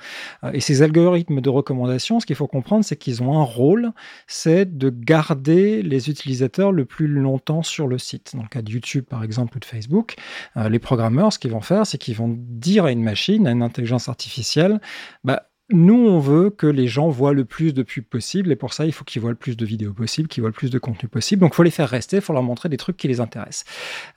et 0.53 0.61
ces 0.61 0.83
algorithmes 0.83 1.41
de 1.41 1.50
recommandation, 1.50 2.19
ce 2.19 2.26
qu'il 2.26 2.35
faut 2.35 2.49
comprendre, 2.49 2.85
c'est 2.85 2.97
qu'ils 2.97 3.23
ont 3.23 3.38
un 3.38 3.45
rôle, 3.45 3.93
c'est 4.26 4.76
de 4.76 4.91
garder 4.91 5.83
les 5.83 6.11
utilisateurs 6.11 6.73
le 6.73 6.85
plus 6.85 7.07
longtemps 7.07 7.62
sur 7.62 7.87
le 7.87 7.99
site. 7.99 8.33
Dans 8.35 8.43
le 8.43 8.49
cas 8.49 8.62
de 8.62 8.73
YouTube, 8.73 9.05
par 9.09 9.23
exemple, 9.23 9.36
exemple, 9.37 9.59
de 9.59 9.64
Facebook, 9.64 10.16
euh, 10.57 10.69
les 10.69 10.78
programmeurs, 10.78 11.33
ce 11.33 11.38
qu'ils 11.38 11.50
vont 11.50 11.61
faire, 11.61 11.87
c'est 11.87 11.99
qu'ils 11.99 12.16
vont 12.16 12.35
dire 12.38 12.85
à 12.85 12.93
une 12.93 13.02
machine, 13.02 13.47
à 13.47 13.50
une 13.50 13.62
intelligence 13.62 14.09
artificielle, 14.09 14.81
bah, 15.25 15.49
nous, 15.71 15.95
on 15.95 16.21
veut 16.21 16.50
que 16.50 16.66
les 16.66 16.87
gens 16.87 17.09
voient 17.09 17.33
le 17.33 17.45
plus 17.45 17.75
de 17.75 17.83
pubs 17.83 18.05
possible, 18.05 18.52
et 18.52 18.57
pour 18.57 18.73
ça, 18.73 18.87
il 18.87 18.93
faut 18.93 19.05
qu'ils 19.05 19.21
voient 19.21 19.31
le 19.31 19.37
plus 19.37 19.57
de 19.57 19.66
vidéos 19.66 19.93
possible, 19.93 20.28
qu'ils 20.28 20.43
voient 20.43 20.50
le 20.50 20.55
plus 20.55 20.71
de 20.71 20.78
contenu 20.78 21.09
possible. 21.09 21.40
Donc, 21.40 21.52
il 21.55 21.57
faut 21.57 21.64
les 21.64 21.73
faire 21.73 21.88
rester, 21.88 22.16
il 22.16 22.23
faut 22.23 22.33
leur 22.33 22.45
montrer 22.45 22.69
des 22.69 22.76
trucs 22.76 22.97
qui 22.97 23.09
les 23.09 23.21
intéressent. 23.21 23.64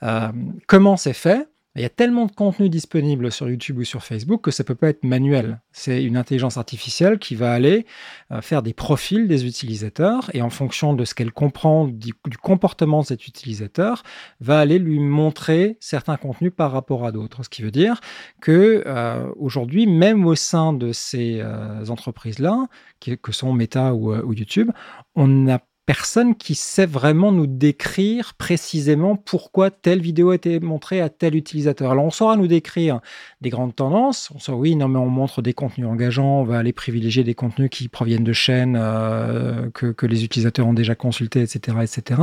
Euh, 0.04 0.32
comment 0.68 0.96
c'est 0.96 1.14
fait? 1.14 1.48
Il 1.76 1.84
y 1.84 1.86
a 1.86 1.90
tellement 1.90 2.26
de 2.26 2.32
contenu 2.32 2.68
disponible 2.68 3.32
sur 3.32 3.48
YouTube 3.48 3.78
ou 3.78 3.84
sur 3.84 4.04
Facebook 4.04 4.42
que 4.42 4.52
ça 4.52 4.64
peut 4.64 4.76
pas 4.76 4.90
être 4.90 5.04
manuel. 5.04 5.62
C'est 5.72 6.04
une 6.04 6.18
intelligence 6.18 6.58
artificielle 6.58 7.20
qui 7.20 7.36
va 7.36 7.54
aller 7.54 7.86
euh, 8.32 8.42
faire 8.42 8.64
des 8.64 8.74
profils 8.74 9.28
des 9.28 9.46
utilisateurs 9.46 10.32
et 10.34 10.42
en 10.42 10.50
fonction 10.50 10.94
de 10.94 11.06
ce 11.06 11.14
qu'elle 11.14 11.32
comprend 11.32 11.88
du, 11.88 12.14
comportement 12.42 13.02
de 13.02 13.06
cet 13.06 13.28
utilisateur, 13.28 14.02
va 14.40 14.60
aller 14.60 14.80
lui 14.80 15.00
montrer 15.00 15.78
certains 15.80 16.18
contenus 16.18 16.52
par 16.56 16.72
rapport 16.72 17.06
à 17.06 17.12
d'autres. 17.12 17.44
Ce 17.44 17.50
qui 17.50 17.62
veut 17.62 17.72
dire 17.72 18.02
que 18.42 18.84
euh, 18.88 19.30
aujourd'hui, 19.38 19.86
même 19.86 20.26
au 20.26 20.36
sein 20.36 20.74
de 20.74 20.92
ces 20.92 21.40
euh, 21.40 21.86
entreprises-là, 21.86 22.68
que 23.00 23.32
sont 23.32 23.54
Meta 23.54 23.94
ou, 23.94 24.14
ou 24.14 24.34
YouTube, 24.34 24.72
on 25.16 25.28
n'a 25.28 25.60
personne 25.90 26.36
qui 26.36 26.54
sait 26.54 26.86
vraiment 26.86 27.32
nous 27.32 27.48
décrire 27.48 28.36
précisément 28.36 29.16
pourquoi 29.16 29.72
telle 29.72 30.02
vidéo 30.02 30.30
a 30.30 30.36
été 30.36 30.60
montrée 30.60 31.02
à 31.02 31.10
tel 31.10 31.36
utilisateur. 31.36 31.90
Alors 31.90 32.06
on 32.06 32.12
saura 32.12 32.38
nous 32.38 32.46
décrire 32.46 33.00
des 33.42 33.50
grandes 33.50 33.76
tendances, 33.76 34.30
on 34.36 34.38
saura 34.38 34.60
oui, 34.60 34.76
non 34.76 34.88
mais 34.88 35.00
on 35.00 35.08
montre 35.08 35.42
des 35.42 35.54
contenus 35.54 35.88
engageants, 35.88 36.42
on 36.42 36.44
va 36.44 36.60
aller 36.60 36.74
privilégier 36.74 37.24
des 37.24 37.34
contenus 37.34 37.72
qui 37.72 37.88
proviennent 37.88 38.24
de 38.24 38.34
chaînes 38.34 38.78
euh, 38.80 39.72
que, 39.72 40.06
les 40.06 40.24
utilisateurs 40.24 40.68
ont 40.68 40.74
déjà 40.74 40.94
consultés, 40.94 41.42
etc., 41.42 41.78
etc. 41.82 42.22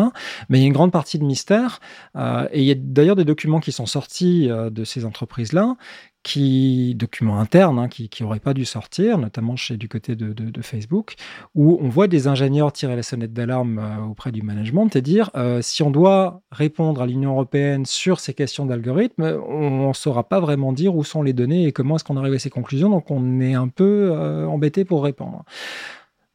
Mais 0.49 0.59
il 0.59 0.61
y 0.61 0.65
a 0.65 0.69
une 0.69 0.73
grande 0.73 0.93
partie 0.93 1.19
de 1.19 1.25
mystère, 1.25 1.81
euh, 2.15 2.47
et 2.53 2.61
il 2.61 2.67
y 2.67 2.71
a 2.71 2.77
d'ailleurs 2.79 3.17
des 3.17 3.25
documents 3.25 3.59
qui 3.59 3.73
sont 3.73 3.87
sortis 3.87 4.49
euh, 4.49 4.71
de 4.71 4.85
ces 4.85 5.05
entreprises-là 5.05 5.75
qui, 6.27 6.97
documents 6.97 7.39
internes 7.39 7.79
hein, 7.79 7.89
qui 7.89 8.11
n'auraient 8.21 8.41
pas 8.41 8.53
dû 8.53 8.65
sortir, 8.65 9.17
notamment 9.17 9.55
chez, 9.55 9.77
du 9.77 9.89
côté 9.89 10.17
de, 10.17 10.61
Facebook, 10.61 11.15
où 11.55 11.79
on 11.81 11.89
voit 11.89 12.09
des 12.09 12.27
ingénieurs 12.27 12.73
tirer 12.73 12.97
la 12.97 13.05
sonnette 13.05 13.33
d'alarme 13.33 13.79
euh, 13.79 14.11
auprès 14.11 14.33
du 14.33 14.43
management 14.43 14.97
et 14.97 15.03
dire 15.03 15.31
euh, 15.37 15.63
si 15.63 15.85
on 15.85 15.91
doit 15.93 16.43
répondre 16.51 17.01
à 17.01 17.07
l'Union 17.07 17.31
européenne 17.31 17.87
sur 17.87 18.19
ces 18.19 18.35
questions 18.35 18.67
d'algorithme, 18.67 19.23
on 19.49 19.89
ne 19.89 19.93
saura 19.93 20.29
pas 20.29 20.41
vraiment 20.41 20.73
dire 20.73 20.97
où 20.97 21.05
sont 21.05 21.23
les 21.23 21.33
données 21.33 21.69
et 21.69 21.73
comment 21.73 21.95
est-ce 21.95 22.05
qu'on 22.05 22.17
arrive 22.17 22.35
à 22.35 22.39
ces 22.41 22.51
conclusions, 22.51 22.91
donc 22.91 23.09
on 23.13 23.41
est 23.41 23.55
un 23.55 23.69
peu 23.69 24.11
euh, 24.13 24.49
embêté 24.49 24.85
pour 24.85 25.05
répondre. 25.05 25.45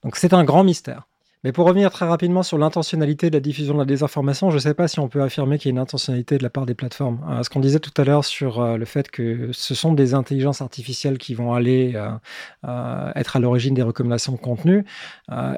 Donc 0.04 0.16
c'est 0.16 0.34
un 0.34 0.46
grand 0.46 0.64
mystère. 0.64 1.11
Mais 1.44 1.52
pour 1.52 1.66
revenir 1.66 1.90
très 1.90 2.06
rapidement 2.06 2.44
sur 2.44 2.60
l'intentionnalité 2.60 3.32
de 3.32 3.36
la 3.36 3.40
diffusion 3.40 3.74
de 3.74 3.80
la 3.80 3.86
désinformation, 3.86 4.52
je 4.52 4.56
ne 4.56 4.60
sais 4.60 4.76
pas 4.76 4.88
si 4.88 5.00
on 5.00 5.08
peut 5.10 5.24
affirmer 5.24 5.58
qu'il 5.58 5.70
y 5.70 5.72
a 5.72 5.74
une 5.74 5.80
intentionnalité 5.80 6.38
de 6.38 6.44
la 6.44 6.52
part 6.52 6.68
des 6.68 6.76
plateformes. 6.76 7.20
Euh, 7.28 7.42
ce 7.42 7.50
qu'on 7.50 7.60
disait 7.60 7.80
tout 7.80 7.94
à 8.00 8.04
l'heure 8.04 8.26
sur 8.26 8.62
euh, 8.62 8.78
le 8.78 8.86
fait 8.86 9.10
que 9.10 9.50
ce 9.52 9.74
sont 9.74 9.94
des 9.94 10.14
intelligences 10.14 10.62
artificielles 10.62 11.18
qui 11.18 11.34
vont 11.34 11.54
aller 11.54 11.94
euh, 11.96 13.12
être 13.16 13.38
à 13.38 13.40
l'origine 13.40 13.74
des 13.74 13.82
recommandations 13.82 14.34
de 14.34 14.38
contenu, 14.38 14.86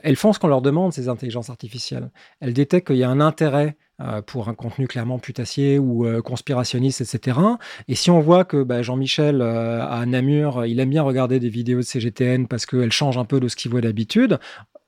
elles 0.04 0.16
font 0.16 0.32
ce 0.34 0.40
qu'on 0.40 0.48
leur 0.48 0.62
demande, 0.62 0.94
ces 0.94 1.10
intelligences 1.10 1.50
artificielles. 1.50 2.10
Elles 2.40 2.54
détectent 2.54 2.88
qu'il 2.88 2.98
y 2.98 3.04
a 3.04 3.10
un 3.10 3.20
intérêt 3.20 3.76
pour 4.26 4.50
un 4.50 4.54
contenu 4.54 4.88
clairement 4.88 5.20
putassier 5.20 5.80
ou 5.80 6.06
conspirationniste, 6.22 7.02
etc. 7.02 7.40
Et 7.88 7.96
si 7.96 8.10
on 8.12 8.20
voit 8.20 8.44
que 8.44 8.64
bah, 8.64 8.82
Jean-Michel 8.82 9.42
à 9.42 10.06
Namur, 10.06 10.66
il 10.66 10.80
aime 10.80 10.90
bien 10.90 11.04
regarder 11.04 11.40
des 11.40 11.50
vidéos 11.50 11.80
de 11.80 11.84
CGTN 11.84 12.48
parce 12.48 12.66
qu'elles 12.66 12.92
changent 12.92 13.18
un 13.18 13.26
peu 13.26 13.40
de 13.40 13.48
ce 13.48 13.56
qu'il 13.56 13.72
voit 13.72 13.82
d'habitude, 13.82 14.40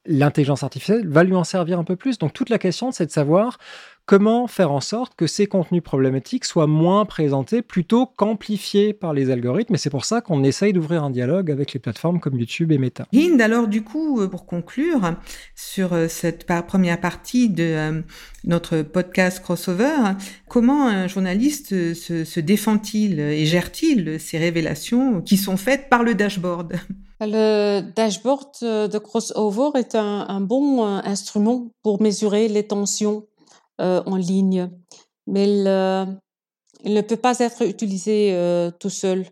l'intelligence 0.06 0.64
artificielle 0.64 1.08
va 1.08 1.24
lui 1.24 1.36
en 1.36 1.44
servir 1.44 1.80
un 1.80 1.84
peu 1.84 1.96
plus. 1.96 2.18
Donc 2.18 2.34
toute 2.34 2.50
la 2.50 2.58
question, 2.58 2.92
c'est 2.92 3.06
de 3.06 3.12
savoir 3.12 3.58
comment 4.06 4.48
faire 4.48 4.72
en 4.72 4.82
sorte 4.82 5.16
que 5.16 5.28
ces 5.28 5.48
contenus 5.48 5.84
problématiques 5.84 6.46
soient 6.46 6.68
moins 6.68 7.06
présentés 7.06 7.62
plutôt 7.62 8.06
qu'amplifiés 8.06 8.94
par 8.94 9.14
les 9.14 9.32
algorithmes. 9.32 9.76
Et 9.76 9.78
c'est 9.78 9.90
pour 9.90 10.06
ça 10.06 10.22
qu'on 10.22 10.44
essaye 10.44 10.74
d'ouvrir 10.74 11.04
un 11.04 11.10
dialogue 11.10 11.52
avec 11.52 11.74
les 11.74 11.80
plateformes 11.80 12.20
comme 12.20 12.38
YouTube 12.38 12.72
et 12.72 12.78
Meta. 12.78 13.08
Hind, 13.14 13.42
alors 13.42 13.68
du 13.68 13.84
coup, 13.84 14.22
euh, 14.22 14.28
pour 14.28 14.46
conclure 14.46 15.16
sur 15.56 15.94
euh, 15.94 16.08
cette 16.08 16.46
première 16.68 17.00
partie 17.02 17.50
de 17.50 17.64
euh, 17.64 18.02
notre 18.44 18.82
podcast 18.84 19.42
crossover, 19.42 20.14
comment 20.48 20.88
un 20.88 21.08
journaliste 21.08 21.70
se, 21.94 22.40
défend-il 22.40 23.20
et 23.20 23.46
gère-t-il 23.46 24.20
ces 24.20 24.38
révélations 24.38 25.22
qui 25.22 25.38
sont 25.38 25.58
faites 25.58 25.90
par 25.90 26.04
le 26.04 26.14
dashboard? 26.14 26.76
Le 27.22 27.82
dashboard 27.96 28.52
de 28.62 28.98
crossover 28.98 29.80
est 29.80 29.96
un 29.96 30.42
bon 30.42 30.84
instrument 30.84 31.72
pour 31.82 32.02
mesurer 32.02 32.48
les 32.50 32.68
tensions 32.68 33.26
euh, 33.82 34.02
en 34.06 34.16
ligne, 34.16 34.70
mais 35.28 35.44
il, 35.50 35.64
ne 35.66 37.02
peut 37.02 37.18
pas 37.18 37.40
être 37.40 37.68
utilisé 37.68 38.30
euh, 38.34 38.72
tout 38.80 38.90
seul, 38.90 39.26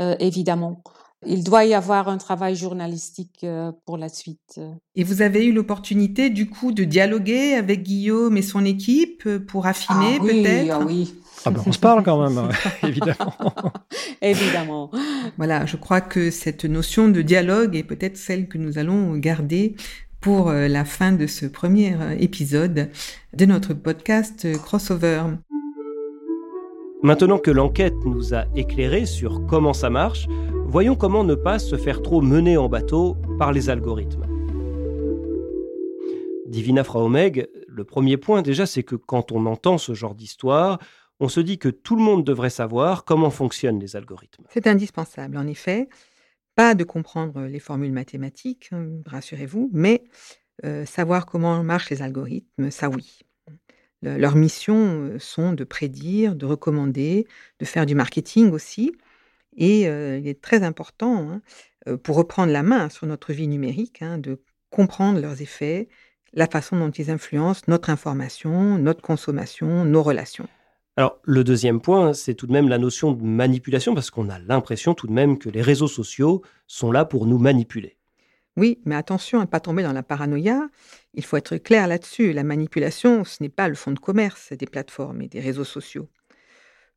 euh, 0.00 0.16
évidemment. 0.18 0.82
Il 1.26 1.44
doit 1.44 1.66
y 1.66 1.74
avoir 1.74 2.08
un 2.08 2.16
travail 2.16 2.56
journalistique 2.56 3.46
pour 3.84 3.96
la 3.96 4.08
suite. 4.08 4.60
Et 4.96 5.04
vous 5.04 5.22
avez 5.22 5.44
eu 5.44 5.52
l'opportunité, 5.52 6.30
du 6.30 6.48
coup, 6.48 6.72
de 6.72 6.82
dialoguer 6.82 7.54
avec 7.54 7.82
Guillaume 7.82 8.36
et 8.36 8.42
son 8.42 8.64
équipe 8.64 9.28
pour 9.46 9.66
affiner 9.66 10.16
ah 10.18 10.24
peut-être 10.24 10.70
Ah 10.72 10.80
oui, 10.80 11.14
ah 11.44 11.50
ben 11.50 11.62
on 11.64 11.70
se 11.72 11.78
parle 11.78 12.02
quand 12.02 12.28
même, 12.28 12.48
évidemment. 12.82 13.34
évidemment. 14.22 14.90
Voilà, 15.36 15.64
je 15.66 15.76
crois 15.76 16.00
que 16.00 16.30
cette 16.30 16.64
notion 16.64 17.08
de 17.08 17.22
dialogue 17.22 17.76
est 17.76 17.84
peut-être 17.84 18.16
celle 18.16 18.48
que 18.48 18.58
nous 18.58 18.78
allons 18.78 19.14
garder 19.16 19.76
pour 20.22 20.50
euh, 20.50 20.68
la 20.68 20.84
fin 20.84 21.12
de 21.12 21.26
ce 21.26 21.46
premier 21.46 21.94
euh, 21.94 22.16
épisode 22.18 22.90
de 23.36 23.44
notre 23.44 23.74
podcast 23.74 24.44
euh, 24.44 24.56
Crossover. 24.56 25.24
Maintenant 27.02 27.38
que 27.38 27.50
l'enquête 27.50 27.96
nous 28.06 28.32
a 28.32 28.44
éclairé 28.54 29.04
sur 29.04 29.44
comment 29.46 29.72
ça 29.72 29.90
marche, 29.90 30.28
voyons 30.64 30.94
comment 30.94 31.24
ne 31.24 31.34
pas 31.34 31.58
se 31.58 31.76
faire 31.76 32.02
trop 32.02 32.22
mener 32.22 32.56
en 32.56 32.68
bateau 32.68 33.16
par 33.36 33.52
les 33.52 33.68
algorithmes. 33.68 34.24
Divina 36.46 36.84
Fraomeg, 36.84 37.48
le 37.66 37.84
premier 37.84 38.16
point 38.16 38.42
déjà, 38.42 38.64
c'est 38.64 38.84
que 38.84 38.94
quand 38.94 39.32
on 39.32 39.44
entend 39.46 39.76
ce 39.76 39.92
genre 39.92 40.14
d'histoire, 40.14 40.78
on 41.18 41.28
se 41.28 41.40
dit 41.40 41.58
que 41.58 41.68
tout 41.68 41.96
le 41.96 42.02
monde 42.02 42.22
devrait 42.22 42.50
savoir 42.50 43.04
comment 43.04 43.30
fonctionnent 43.30 43.80
les 43.80 43.96
algorithmes. 43.96 44.44
C'est 44.50 44.68
indispensable, 44.68 45.36
en 45.36 45.48
effet 45.48 45.88
Pas 46.54 46.74
de 46.74 46.84
comprendre 46.84 47.42
les 47.42 47.60
formules 47.60 47.92
mathématiques, 47.92 48.68
hein, 48.72 48.88
rassurez-vous, 49.06 49.70
mais 49.72 50.04
savoir 50.84 51.26
comment 51.26 51.62
marchent 51.64 51.90
les 51.90 52.02
algorithmes, 52.02 52.70
ça 52.70 52.88
oui. 52.88 53.20
Leurs 54.02 54.36
missions 54.36 55.18
sont 55.18 55.52
de 55.52 55.64
prédire, 55.64 56.36
de 56.36 56.46
recommander, 56.46 57.26
de 57.58 57.64
faire 57.64 57.86
du 57.86 57.94
marketing 57.94 58.50
aussi. 58.52 58.92
Et 59.56 59.82
il 59.82 60.28
est 60.28 60.40
très 60.40 60.62
important, 60.62 61.40
hein, 61.86 61.98
pour 61.98 62.16
reprendre 62.16 62.52
la 62.52 62.62
main 62.62 62.88
sur 62.90 63.06
notre 63.06 63.32
vie 63.32 63.48
numérique, 63.48 64.02
hein, 64.02 64.18
de 64.18 64.42
comprendre 64.70 65.20
leurs 65.20 65.42
effets, 65.42 65.88
la 66.32 66.46
façon 66.46 66.76
dont 66.76 66.90
ils 66.90 67.10
influencent 67.10 67.62
notre 67.68 67.90
information, 67.90 68.78
notre 68.78 69.02
consommation, 69.02 69.84
nos 69.84 70.02
relations. 70.02 70.48
Alors, 70.96 71.18
le 71.24 71.42
deuxième 71.42 71.80
point, 71.80 72.12
c'est 72.12 72.34
tout 72.34 72.46
de 72.46 72.52
même 72.52 72.68
la 72.68 72.76
notion 72.76 73.12
de 73.12 73.22
manipulation, 73.22 73.94
parce 73.94 74.10
qu'on 74.10 74.28
a 74.28 74.38
l'impression 74.38 74.92
tout 74.92 75.06
de 75.06 75.12
même 75.12 75.38
que 75.38 75.48
les 75.48 75.62
réseaux 75.62 75.88
sociaux 75.88 76.42
sont 76.66 76.92
là 76.92 77.06
pour 77.06 77.26
nous 77.26 77.38
manipuler. 77.38 77.96
Oui, 78.58 78.78
mais 78.84 78.94
attention 78.94 79.38
à 79.38 79.42
ne 79.42 79.46
pas 79.46 79.60
tomber 79.60 79.82
dans 79.82 79.94
la 79.94 80.02
paranoïa. 80.02 80.68
Il 81.14 81.24
faut 81.24 81.38
être 81.38 81.56
clair 81.56 81.86
là-dessus. 81.86 82.34
La 82.34 82.44
manipulation, 82.44 83.24
ce 83.24 83.42
n'est 83.42 83.48
pas 83.48 83.68
le 83.68 83.74
fond 83.74 83.92
de 83.92 83.98
commerce 83.98 84.52
des 84.52 84.66
plateformes 84.66 85.22
et 85.22 85.28
des 85.28 85.40
réseaux 85.40 85.64
sociaux. 85.64 86.10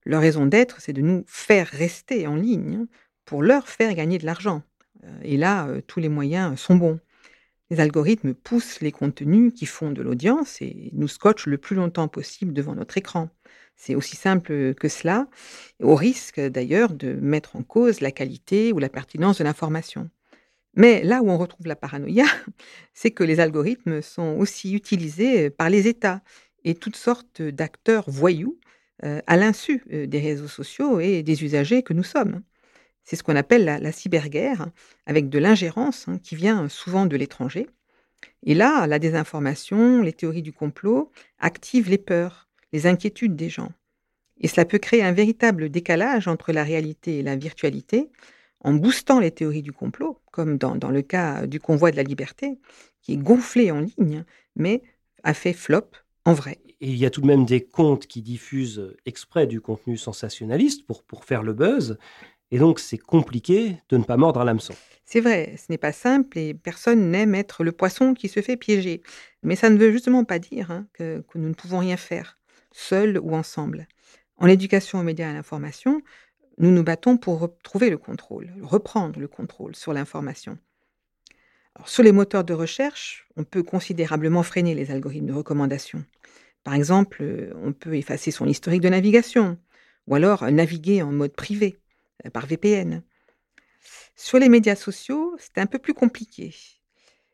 Leur 0.04 0.22
raison 0.22 0.46
d'être, 0.46 0.82
c'est 0.82 0.92
de 0.92 1.02
nous 1.02 1.24
faire 1.28 1.68
rester 1.68 2.28
en 2.28 2.36
ligne 2.36 2.86
pour 3.24 3.42
leur 3.42 3.70
faire 3.70 3.94
gagner 3.94 4.18
de 4.18 4.26
l'argent. 4.26 4.64
Euh, 5.06 5.20
et 5.24 5.38
là, 5.38 5.68
euh, 5.68 5.82
tous 5.82 6.02
les 6.02 6.10
moyens 6.10 6.60
sont 6.60 6.76
bons. 6.76 7.00
Les 7.70 7.80
algorithmes 7.80 8.34
poussent 8.34 8.82
les 8.82 8.92
contenus 8.92 9.54
qui 9.54 9.66
font 9.66 9.92
de 9.92 10.02
l'audience 10.02 10.62
et 10.62 10.92
nous 10.94 11.08
scotchent 11.08 11.48
le 11.48 11.58
plus 11.58 11.76
longtemps 11.76 12.10
possible 12.10 12.54
devant 12.54 12.76
notre 12.76 12.98
écran. 12.98 13.30
C'est 13.76 13.96
aussi 13.96 14.16
simple 14.16 14.74
que 14.74 14.88
cela, 14.88 15.28
au 15.82 15.96
risque 15.96 16.40
d'ailleurs 16.40 16.94
de 16.94 17.14
mettre 17.14 17.56
en 17.56 17.64
cause 17.64 18.02
la 18.02 18.12
qualité 18.12 18.72
ou 18.74 18.80
la 18.80 18.90
pertinence 18.90 19.38
de 19.40 19.44
l'information. 19.44 20.10
Mais 20.76 21.04
là 21.04 21.22
où 21.22 21.30
on 21.30 21.38
retrouve 21.38 21.68
la 21.68 21.76
paranoïa, 21.76 22.26
c'est 22.94 23.12
que 23.12 23.24
les 23.24 23.40
algorithmes 23.40 24.02
sont 24.02 24.36
aussi 24.38 24.74
utilisés 24.74 25.50
par 25.50 25.70
les 25.70 25.88
États 25.88 26.22
et 26.64 26.76
toutes 26.76 26.96
sortes 26.96 27.42
d'acteurs 27.42 28.06
voyous 28.08 28.60
à 29.02 29.36
l'insu 29.36 29.84
des 29.90 30.20
réseaux 30.20 30.48
sociaux 30.48 31.00
et 31.00 31.22
des 31.22 31.44
usagers 31.44 31.84
que 31.84 31.94
nous 31.94 32.04
sommes. 32.04 32.42
C'est 33.06 33.16
ce 33.16 33.24
qu'on 33.24 33.36
appelle 33.36 33.66
la, 33.66 33.92
cyberguerre, 33.92 34.68
avec 35.06 35.30
de 35.30 35.38
l'ingérence 35.38 36.08
hein, 36.08 36.18
qui 36.18 36.36
vient 36.36 36.68
souvent 36.70 37.06
de 37.06 37.16
l'étranger. 37.16 37.68
Et 38.44 38.56
là, 38.56 38.88
la 38.88 38.98
désinformation, 38.98 40.02
les 40.02 40.14
théories 40.14 40.42
du 40.42 40.52
complot 40.52 41.12
activent 41.38 41.90
les 41.90 42.00
peurs, 42.00 42.45
les 42.76 42.88
inquiétudes 42.88 43.38
des 43.38 43.50
gens. 43.50 43.72
Et 44.42 44.50
cela 44.50 44.66
peut 44.66 44.80
créer 44.80 45.02
un 45.02 45.14
véritable 45.14 45.70
décalage 45.70 46.28
entre 46.28 46.52
la 46.52 46.66
réalité 46.66 47.20
et 47.20 47.24
la 47.24 47.38
virtualité, 47.38 48.10
en 48.60 48.74
boostant 48.74 49.22
les 49.22 49.32
théories 49.32 49.62
du 49.62 49.72
complot, 49.72 50.20
comme 50.32 50.58
dans, 50.58 50.76
dans 50.76 50.90
le 50.90 51.02
cas 51.02 51.48
du 51.48 51.62
convoi 51.62 51.92
de 51.92 51.96
la 51.96 52.04
liberté, 52.04 52.60
qui 53.02 53.14
est 53.14 53.18
gonflé 53.18 53.72
en 53.72 53.80
ligne, 53.80 54.26
mais 54.58 54.82
a 55.24 55.34
fait 55.34 55.54
flop 55.54 55.90
en 56.26 56.34
vrai. 56.34 56.60
Et 56.82 56.90
il 56.90 56.98
y 56.98 57.06
a 57.06 57.10
tout 57.10 57.22
de 57.22 57.28
même 57.28 57.46
des 57.46 57.62
comptes 57.62 58.08
qui 58.08 58.22
diffusent 58.22 58.94
exprès 59.06 59.48
du 59.48 59.62
contenu 59.62 59.96
sensationnaliste 59.96 60.86
pour, 60.86 61.04
pour 61.04 61.24
faire 61.24 61.44
le 61.44 61.54
buzz. 61.54 61.98
Et 62.52 62.60
donc, 62.60 62.80
c'est 62.80 62.98
compliqué 62.98 63.78
de 63.88 63.98
ne 63.98 64.04
pas 64.04 64.18
mordre 64.18 64.42
à 64.42 64.44
l'hameçon. 64.44 64.76
C'est 65.06 65.22
vrai, 65.22 65.56
ce 65.58 65.66
n'est 65.70 65.78
pas 65.78 65.94
simple 65.94 66.38
et 66.38 66.54
personne 66.54 67.10
n'aime 67.10 67.36
être 67.36 67.64
le 67.64 67.72
poisson 67.72 68.14
qui 68.14 68.28
se 68.28 68.42
fait 68.42 68.58
piéger. 68.58 69.02
Mais 69.44 69.56
ça 69.56 69.70
ne 69.70 69.78
veut 69.78 69.92
justement 69.92 70.26
pas 70.26 70.40
dire 70.40 70.72
hein, 70.72 70.88
que, 70.94 71.24
que, 71.30 71.38
nous 71.38 71.48
ne 71.48 71.54
pouvons 71.54 71.80
rien 71.80 71.96
faire, 71.96 72.38
seuls 72.76 73.18
ou 73.18 73.34
ensemble. 73.34 73.88
En 74.38 74.48
éducation 74.48 75.00
aux 75.00 75.04
médias 75.04 75.28
et 75.28 75.30
à 75.30 75.34
l'information, 75.34 76.02
nous 76.58 76.72
nous 76.72 76.84
battons 76.84 77.18
pour 77.18 77.40
retrouver 77.40 77.90
le 77.90 77.98
contrôle, 77.98 78.54
reprendre 78.62 79.20
le 79.20 79.28
contrôle 79.28 79.76
sur 79.76 79.94
l'information. 79.94 80.58
sur 81.86 82.04
les 82.04 82.12
moteurs 82.12 82.44
de 82.44 82.54
recherche, 82.54 83.28
on 83.36 83.44
peut 83.44 83.64
considérablement 83.64 84.44
freiner 84.44 84.76
les 84.76 84.92
algorithmes 84.92 85.28
de 85.28 85.34
recommandation. 85.34 86.06
Par 86.64 86.74
exemple, 86.74 87.54
on 87.64 87.74
peut 87.74 87.96
effacer 87.96 88.32
son 88.32 88.46
historique 88.46 88.82
de 88.82 88.90
navigation, 88.90 89.58
ou 90.08 90.16
alors 90.16 90.50
naviguer 90.52 91.02
en 91.02 91.12
mode 91.12 91.34
privé, 91.34 91.78
euh, 92.26 92.30
par 92.30 92.46
VPN. 92.46 93.04
Sur 94.16 94.40
les 94.40 94.50
médias 94.50 94.76
sociaux, 94.76 95.36
c'est 95.38 95.58
un 95.58 95.66
peu 95.66 95.80
plus 95.80 95.94
compliqué. 95.94 96.56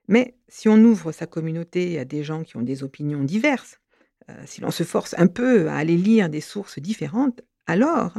Mais 0.08 0.36
si 0.48 0.70
on 0.70 0.78
ouvre 0.84 1.12
sa 1.12 1.28
communauté 1.28 2.00
à 2.00 2.06
des 2.06 2.24
gens 2.24 2.44
qui 2.44 2.58
ont 2.58 2.64
des 2.64 2.84
opinions 2.84 3.24
diverses, 3.24 3.81
euh, 4.30 4.44
si 4.46 4.62
l'on 4.62 4.72
se 4.72 4.84
force 4.84 5.16
un 5.18 5.28
peu 5.28 5.70
à 5.70 5.78
aller 5.78 5.98
lire 5.98 6.30
des 6.30 6.42
sources 6.42 6.80
différentes, 6.80 7.42
alors 7.68 8.14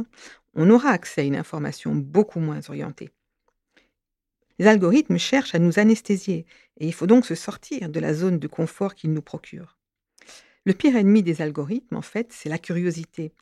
on 0.55 0.69
aura 0.69 0.89
accès 0.89 1.21
à 1.21 1.23
une 1.23 1.35
information 1.35 1.95
beaucoup 1.95 2.39
moins 2.39 2.61
orientée. 2.69 3.09
Les 4.59 4.67
algorithmes 4.67 5.17
cherchent 5.17 5.55
à 5.55 5.59
nous 5.59 5.79
anesthésier 5.79 6.45
et 6.77 6.87
il 6.87 6.93
faut 6.93 7.07
donc 7.07 7.25
se 7.25 7.35
sortir 7.35 7.89
de 7.89 7.99
la 7.99 8.13
zone 8.13 8.39
de 8.39 8.47
confort 8.47 8.95
qu'ils 8.95 9.13
nous 9.13 9.21
procurent. 9.21 9.77
Le 10.65 10.73
pire 10.73 10.95
ennemi 10.95 11.23
des 11.23 11.41
algorithmes, 11.41 11.95
en 11.95 12.01
fait, 12.01 12.31
c'est 12.31 12.49
la 12.49 12.57
curiosité. 12.57 13.33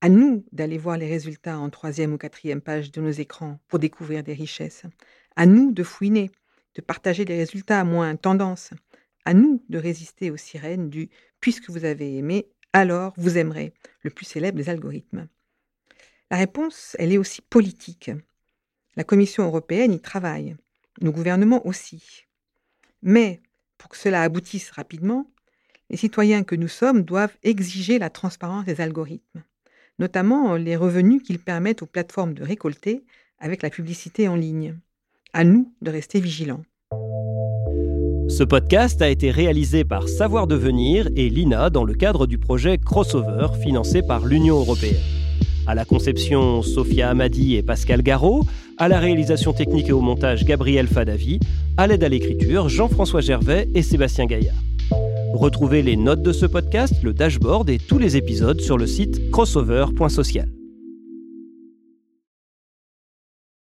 À 0.00 0.08
nous 0.08 0.44
d'aller 0.52 0.78
voir 0.78 0.98
les 0.98 1.08
résultats 1.08 1.58
en 1.58 1.70
troisième 1.70 2.12
ou 2.12 2.18
quatrième 2.18 2.60
page 2.60 2.92
de 2.92 3.00
nos 3.00 3.10
écrans 3.10 3.58
pour 3.68 3.78
découvrir 3.78 4.22
des 4.22 4.34
richesses. 4.34 4.82
À 5.34 5.46
nous 5.46 5.72
de 5.72 5.82
fouiner, 5.82 6.30
de 6.74 6.82
partager 6.82 7.24
des 7.24 7.36
résultats 7.36 7.82
moins 7.84 8.14
tendance. 8.14 8.70
À 9.24 9.34
nous 9.34 9.62
de 9.68 9.78
résister 9.78 10.30
aux 10.30 10.36
sirènes 10.36 10.90
du 10.90 11.08
puisque 11.40 11.70
vous 11.70 11.84
avez 11.84 12.16
aimé, 12.16 12.46
alors 12.72 13.14
vous 13.16 13.38
aimerez, 13.38 13.72
le 14.02 14.10
plus 14.10 14.24
célèbre 14.24 14.58
des 14.58 14.68
algorithmes. 14.68 15.28
La 16.30 16.36
réponse, 16.36 16.96
elle 16.98 17.12
est 17.12 17.18
aussi 17.18 17.42
politique. 17.42 18.10
La 18.96 19.04
Commission 19.04 19.44
européenne 19.44 19.92
y 19.92 20.00
travaille, 20.00 20.56
nos 21.00 21.12
gouvernements 21.12 21.66
aussi. 21.66 22.26
Mais, 23.02 23.40
pour 23.78 23.90
que 23.90 23.96
cela 23.96 24.22
aboutisse 24.22 24.70
rapidement, 24.70 25.30
les 25.90 25.96
citoyens 25.96 26.44
que 26.44 26.54
nous 26.54 26.68
sommes 26.68 27.02
doivent 27.02 27.36
exiger 27.42 27.98
la 27.98 28.10
transparence 28.10 28.64
des 28.64 28.80
algorithmes 28.80 29.44
notamment 29.98 30.56
les 30.56 30.76
revenus 30.76 31.22
qu'ils 31.22 31.38
permettent 31.38 31.82
aux 31.82 31.86
plateformes 31.86 32.34
de 32.34 32.42
récolter 32.42 33.04
avec 33.38 33.62
la 33.62 33.70
publicité 33.70 34.28
en 34.28 34.36
ligne. 34.36 34.78
À 35.32 35.44
nous 35.44 35.72
de 35.82 35.90
rester 35.90 36.20
vigilants. 36.20 36.64
Ce 38.28 38.42
podcast 38.42 39.02
a 39.02 39.08
été 39.08 39.30
réalisé 39.30 39.84
par 39.84 40.08
Savoir 40.08 40.46
Devenir 40.46 41.08
et 41.14 41.28
l'INA 41.28 41.70
dans 41.70 41.84
le 41.84 41.94
cadre 41.94 42.26
du 42.26 42.38
projet 42.38 42.78
Crossover 42.78 43.48
financé 43.62 44.02
par 44.02 44.24
l'Union 44.24 44.58
européenne. 44.58 45.02
À 45.66 45.74
la 45.74 45.84
conception, 45.84 46.62
Sophia 46.62 47.10
Amadi 47.10 47.56
et 47.56 47.62
Pascal 47.62 48.02
Garot, 48.02 48.44
à 48.78 48.88
la 48.88 48.98
réalisation 48.98 49.52
technique 49.52 49.88
et 49.88 49.92
au 49.92 50.00
montage, 50.00 50.44
Gabriel 50.44 50.86
Fadavi, 50.86 51.38
à 51.76 51.86
l'aide 51.86 52.02
à 52.02 52.08
l'écriture, 52.08 52.68
Jean-François 52.68 53.20
Gervais 53.20 53.68
et 53.74 53.82
Sébastien 53.82 54.26
Gaillard. 54.26 54.56
Retrouvez 55.34 55.82
les 55.82 55.96
notes 55.96 56.22
de 56.22 56.32
ce 56.32 56.46
podcast, 56.46 56.94
le 57.02 57.12
dashboard 57.12 57.68
et 57.68 57.78
tous 57.78 57.98
les 57.98 58.16
épisodes 58.16 58.60
sur 58.60 58.78
le 58.78 58.86
site 58.86 59.30
crossover.social. 59.30 60.48